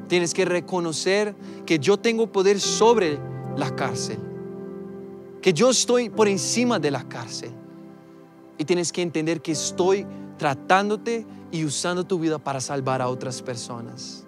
Tienes 0.08 0.32
que 0.32 0.44
reconocer 0.44 1.34
que 1.66 1.78
yo 1.78 1.98
tengo 1.98 2.32
poder 2.32 2.60
sobre 2.60 3.18
la 3.56 3.74
cárcel, 3.74 4.18
que 5.42 5.52
yo 5.52 5.70
estoy 5.70 6.08
por 6.08 6.28
encima 6.28 6.78
de 6.78 6.90
la 6.90 7.06
cárcel. 7.06 7.50
Y 8.58 8.64
tienes 8.64 8.90
que 8.90 9.02
entender 9.02 9.42
que 9.42 9.52
estoy 9.52 10.06
tratándote 10.38 11.26
y 11.50 11.64
usando 11.64 12.04
tu 12.04 12.18
vida 12.18 12.38
para 12.38 12.60
salvar 12.60 13.02
a 13.02 13.08
otras 13.08 13.42
personas. 13.42 14.24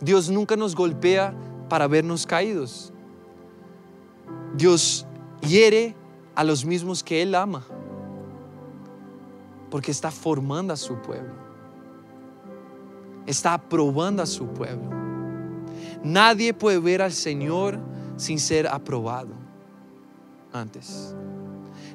Dios 0.00 0.28
nunca 0.28 0.56
nos 0.56 0.74
golpea 0.74 1.34
para 1.68 1.86
vernos 1.86 2.26
caídos. 2.26 2.92
Dios 4.56 5.06
hiere 5.46 5.94
a 6.34 6.44
los 6.44 6.64
mismos 6.64 7.02
que 7.02 7.22
Él 7.22 7.34
ama, 7.34 7.64
porque 9.70 9.90
está 9.90 10.10
formando 10.10 10.72
a 10.72 10.76
su 10.76 10.96
pueblo 10.96 11.49
está 13.26 13.54
aprobando 13.54 14.22
a 14.22 14.26
su 14.26 14.46
pueblo. 14.48 14.90
Nadie 16.02 16.54
puede 16.54 16.78
ver 16.78 17.02
al 17.02 17.12
Señor 17.12 17.78
sin 18.16 18.38
ser 18.38 18.66
aprobado 18.66 19.34
antes. 20.52 21.14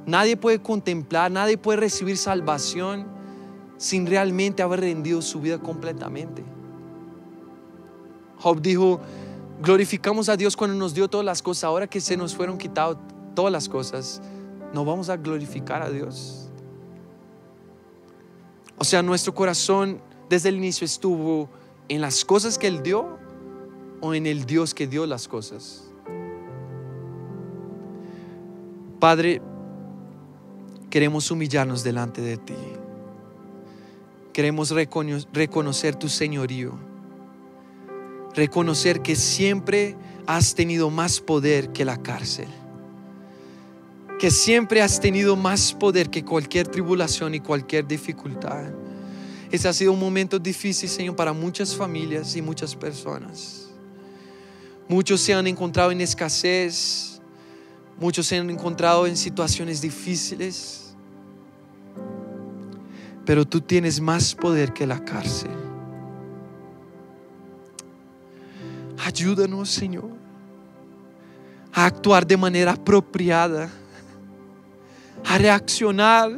Nadie 0.06 0.38
puede 0.38 0.62
contemplar, 0.62 1.32
nadie 1.32 1.58
puede 1.58 1.78
recibir 1.78 2.18
salvación 2.18 3.08
sin 3.78 4.06
realmente 4.06 4.62
haber 4.62 4.82
rendido 4.82 5.22
su 5.22 5.42
vida 5.42 5.60
completamente. 5.60 6.44
Job 8.38 8.62
dijo, 8.62 9.00
glorificamos 9.62 10.30
a 10.30 10.38
Dios 10.38 10.56
cuando 10.56 10.76
nos 10.76 10.94
dio 10.94 11.08
todas 11.08 11.26
las 11.26 11.42
cosas, 11.42 11.64
ahora 11.64 11.88
que 11.88 12.00
se 12.00 12.16
nos 12.16 12.36
fueron 12.36 12.58
quitadas 12.58 12.98
todas 13.34 13.52
las 13.52 13.68
cosas, 13.68 14.22
no 14.74 14.86
vamos 14.86 15.10
a 15.10 15.18
glorificar 15.18 15.82
a 15.82 15.90
Dios. 15.90 16.50
O 18.78 18.84
sea, 18.84 19.02
nuestro 19.02 19.34
corazón 19.34 20.00
desde 20.30 20.50
el 20.50 20.56
inicio 20.56 20.86
estuvo 20.86 21.50
en 21.88 22.02
las 22.02 22.26
cosas 22.26 22.58
que 22.58 22.68
Él 22.68 22.82
dio 22.82 23.18
o 24.02 24.14
en 24.14 24.26
el 24.26 24.46
Dios 24.46 24.74
que 24.74 24.88
dio 24.88 25.06
las 25.06 25.28
cosas. 25.28 25.84
Padre, 29.00 29.42
queremos 30.90 31.30
humillarnos 31.30 31.84
delante 31.84 32.22
de 32.22 32.38
ti. 32.38 32.56
Queremos 34.34 34.72
reconocer 34.72 35.96
tu 35.96 36.10
señorío. 36.10 36.74
Reconocer 38.34 39.02
que 39.02 39.16
siempre 39.16 39.96
has 40.28 40.56
tenido 40.56 40.90
más 40.90 41.22
poder 41.22 41.72
que 41.72 41.86
la 41.86 42.02
cárcel. 42.02 42.48
Que 44.20 44.32
siempre 44.32 44.82
has 44.82 45.00
tenido 45.00 45.36
más 45.36 45.74
poder 45.74 46.10
que 46.10 46.26
cualquier 46.26 46.68
tribulación 46.68 47.36
y 47.36 47.40
cualquier 47.40 47.88
dificultad. 47.88 48.72
Ese 49.52 49.68
ha 49.68 49.74
sido 49.74 49.94
un 49.94 50.00
momento 50.00 50.40
difícil, 50.40 50.90
Señor, 50.90 51.16
para 51.16 51.34
muchas 51.34 51.76
familias 51.76 52.36
y 52.36 52.42
muchas 52.42 52.76
personas. 52.76 53.70
Muchos 54.88 55.22
se 55.22 55.34
han 55.34 55.48
encontrado 55.48 55.92
en 55.92 56.02
escasez, 56.02 57.20
muchos 58.00 58.28
se 58.28 58.38
han 58.38 58.50
encontrado 58.50 59.08
en 59.08 59.18
situaciones 59.18 59.82
difíciles, 59.82 60.96
pero 63.26 63.46
tú 63.46 63.62
tienes 63.62 64.00
más 64.00 64.36
poder 64.36 64.74
que 64.74 64.86
la 64.86 65.04
cárcel. 65.04 65.52
Ayúdanos, 69.04 69.70
Señor, 69.70 70.10
a 71.74 71.86
actuar 71.86 72.26
de 72.26 72.38
manera 72.38 72.74
apropiada, 72.74 73.70
a 75.26 75.38
reaccionar 75.38 76.32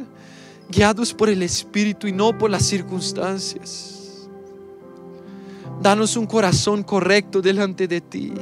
guiados 0.68 1.14
por 1.14 1.28
el 1.28 1.42
Espíritu 1.42 2.06
y 2.06 2.12
no 2.12 2.36
por 2.36 2.50
las 2.50 2.64
circunstancias. 2.64 4.28
Danos 5.80 6.16
un 6.16 6.26
corazón 6.26 6.82
correcto 6.82 7.40
delante 7.40 7.86
de 7.86 8.00
ti, 8.00 8.32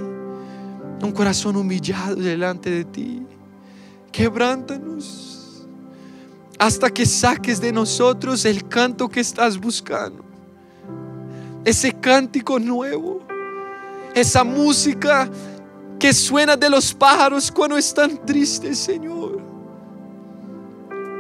un 1.02 1.12
corazón 1.12 1.56
humillado 1.56 2.16
delante 2.16 2.70
de 2.70 2.84
ti. 2.84 3.22
Quebrántanos 4.10 5.66
hasta 6.58 6.88
que 6.88 7.04
saques 7.04 7.60
de 7.60 7.70
nosotros 7.70 8.44
el 8.46 8.66
canto 8.66 9.08
que 9.08 9.20
estás 9.20 9.58
buscando, 9.58 10.24
ese 11.64 11.92
cántico 11.92 12.58
nuevo, 12.58 13.20
esa 14.14 14.42
música 14.42 15.28
que 15.98 16.14
suena 16.14 16.56
de 16.56 16.70
los 16.70 16.94
pájaros 16.94 17.52
cuando 17.52 17.76
están 17.76 18.24
tristes, 18.24 18.78
Señor 18.78 19.25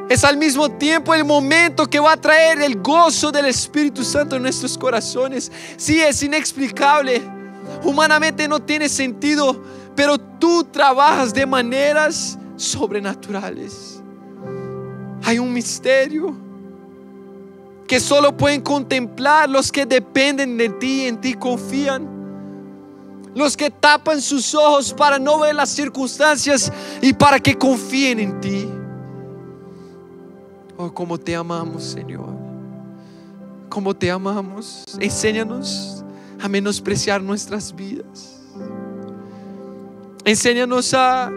es 0.08 0.24
al 0.24 0.36
mismo 0.36 0.70
tiempo 0.70 1.14
el 1.14 1.24
momento 1.24 1.86
que 1.86 1.98
va 1.98 2.12
a 2.12 2.16
traer 2.16 2.60
el 2.62 2.80
gozo 2.80 3.32
del 3.32 3.46
Espíritu 3.46 4.04
Santo 4.04 4.36
en 4.36 4.42
nuestros 4.42 4.78
corazones. 4.78 5.50
Sí, 5.76 6.00
es 6.00 6.22
inexplicable. 6.22 7.22
Humanamente 7.82 8.46
no 8.46 8.60
tiene 8.60 8.88
sentido, 8.88 9.60
pero 9.96 10.16
tú 10.16 10.62
trabajas 10.64 11.34
de 11.34 11.44
maneras 11.44 12.38
sobrenaturales. 12.56 14.00
Hay 15.24 15.40
un 15.40 15.52
misterio 15.52 16.36
que 17.88 17.98
solo 17.98 18.36
pueden 18.36 18.60
contemplar 18.60 19.48
los 19.48 19.72
que 19.72 19.86
dependen 19.86 20.56
de 20.56 20.68
ti 20.68 21.02
y 21.02 21.06
en 21.06 21.20
ti 21.20 21.34
confían. 21.34 22.14
Los 23.34 23.56
que 23.56 23.70
tapan 23.70 24.22
sus 24.22 24.54
ojos 24.54 24.94
para 24.94 25.18
no 25.18 25.40
ver 25.40 25.54
las 25.54 25.70
circunstancias 25.70 26.72
y 27.02 27.12
para 27.12 27.40
que 27.40 27.58
confíen 27.58 28.20
en 28.20 28.40
ti. 28.40 28.68
Oh, 30.76 30.92
como 30.92 31.18
te 31.18 31.34
amamos, 31.34 31.84
Señor. 31.84 32.34
Como 33.68 33.94
te 33.94 34.10
amamos. 34.10 34.84
Enséñanos 35.00 36.04
a 36.40 36.48
menospreciar 36.48 37.22
nuestras 37.22 37.74
vidas. 37.74 38.40
Enséñanos 40.24 40.92
a, 40.92 41.30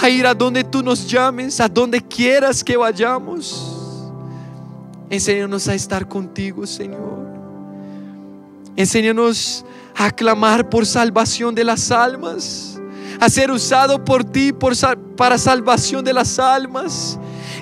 a 0.00 0.08
ir 0.08 0.26
a 0.26 0.34
donde 0.34 0.64
tú 0.64 0.82
nos 0.82 1.08
llames, 1.08 1.60
a 1.60 1.68
donde 1.68 2.00
quieras 2.00 2.64
que 2.64 2.76
vayamos. 2.76 4.10
Enséñanos 5.08 5.68
a 5.68 5.74
estar 5.74 6.08
contigo, 6.08 6.66
Señor. 6.66 7.22
Enséñanos 8.74 9.64
a 9.94 10.10
clamar 10.10 10.68
por 10.68 10.86
salvación 10.86 11.54
de 11.54 11.62
las 11.62 11.90
almas, 11.90 12.80
a 13.20 13.28
ser 13.28 13.50
usado 13.50 14.02
por 14.02 14.24
ti 14.24 14.52
por, 14.52 14.74
para 15.14 15.38
salvación 15.38 16.04
de 16.04 16.14
las 16.14 16.38
almas 16.38 17.18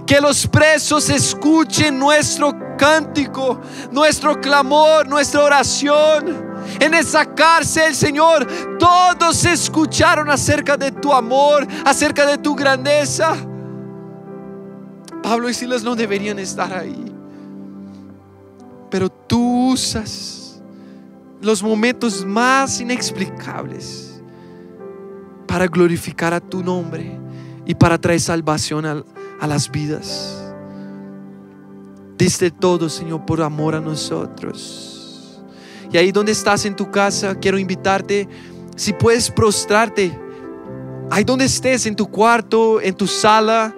que 0.07 0.21
los 0.21 0.47
presos 0.47 1.09
escuchen 1.11 1.99
nuestro 1.99 2.53
cántico, 2.77 3.61
nuestro 3.91 4.41
clamor, 4.41 5.07
nuestra 5.09 5.45
oración. 5.45 6.51
En 6.79 6.95
esa 6.95 7.27
cárcel, 7.35 7.95
Señor, 7.95 8.47
todos 8.79 9.45
escucharon 9.45 10.31
acerca 10.31 10.77
de 10.77 10.93
tu 10.93 11.13
amor, 11.13 11.67
acerca 11.85 12.27
de 12.27 12.39
tu 12.39 12.55
grandeza. 12.55 13.35
Pablo 15.23 15.49
y 15.49 15.55
Silas 15.55 15.83
no 15.83 15.95
deberían 15.95 16.39
estar 16.39 16.73
ahí. 16.73 17.05
Pero 18.91 19.09
tú 19.09 19.71
usas 19.73 20.61
los 21.41 21.63
momentos 21.63 22.25
más 22.25 22.81
inexplicables 22.81 24.21
para 25.47 25.67
glorificar 25.67 26.35
a 26.35 26.41
tu 26.41 26.63
nombre 26.63 27.19
y 27.65 27.75
para 27.75 27.99
traer 27.99 28.21
salvación 28.21 28.87
al 28.87 29.05
a 29.41 29.47
las 29.47 29.71
vidas. 29.71 30.37
Diste 32.19 32.51
todo, 32.51 32.89
Señor, 32.89 33.25
por 33.25 33.41
amor 33.41 33.75
a 33.75 33.81
nosotros. 33.81 35.41
Y 35.93 35.97
ahí 35.97 36.13
donde 36.13 36.33
estás 36.33 36.65
en 36.67 36.77
tu 36.77 36.91
casa, 36.91 37.35
quiero 37.35 37.59
invitarte, 37.59 38.29
si 38.77 38.93
puedes 38.93 39.31
prostrarte, 39.31 40.17
ahí 41.11 41.25
donde 41.25 41.47
estés, 41.47 41.87
en 41.87 41.97
tu 41.97 42.09
cuarto, 42.09 42.81
en 42.81 42.95
tu 42.95 43.07
sala, 43.07 43.75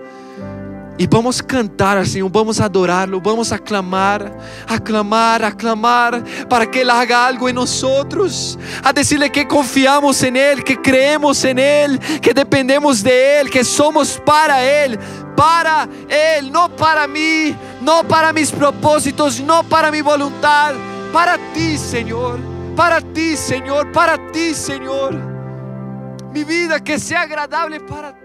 y 0.99 1.07
vamos 1.07 1.41
a 1.41 1.47
cantar 1.47 1.99
al 1.99 2.07
Señor, 2.07 2.31
vamos 2.31 2.61
a 2.61 2.67
adorarlo, 2.67 3.21
vamos 3.21 3.51
a 3.51 3.59
clamar, 3.59 4.31
a 4.69 4.79
clamar, 4.79 5.45
a 5.45 5.53
clamar 5.53 6.23
para 6.49 6.71
que 6.71 6.83
Él 6.83 6.91
haga 6.91 7.27
algo 7.27 7.49
en 7.49 7.55
nosotros, 7.55 8.59
a 8.83 8.93
decirle 8.93 9.31
que 9.31 9.47
confiamos 9.47 10.23
en 10.23 10.37
Él, 10.37 10.63
que 10.63 10.81
creemos 10.81 11.43
en 11.45 11.59
Él, 11.59 11.99
que 12.21 12.35
dependemos 12.35 13.03
de 13.03 13.41
Él, 13.41 13.51
que 13.51 13.65
somos 13.65 14.21
para 14.25 14.63
Él, 14.63 14.99
para 15.37 15.89
Él, 16.09 16.53
no 16.53 16.69
para 16.77 17.07
mí, 17.07 17.57
no 17.81 18.07
para 18.07 18.33
mis 18.33 18.51
propósitos, 18.51 19.41
no 19.41 19.63
para 19.65 19.91
mi 19.91 20.03
voluntad, 20.03 20.75
para 21.13 21.39
ti, 21.55 21.79
Señor, 21.79 22.39
para 22.77 23.01
ti, 23.01 23.37
Señor, 23.37 23.91
para 23.93 24.19
ti, 24.31 24.55
Señor. 24.55 25.15
Mi 26.33 26.45
vida 26.45 26.81
que 26.81 26.99
sea 26.99 27.23
agradable 27.23 27.81
para 27.81 28.13
ti. 28.13 28.22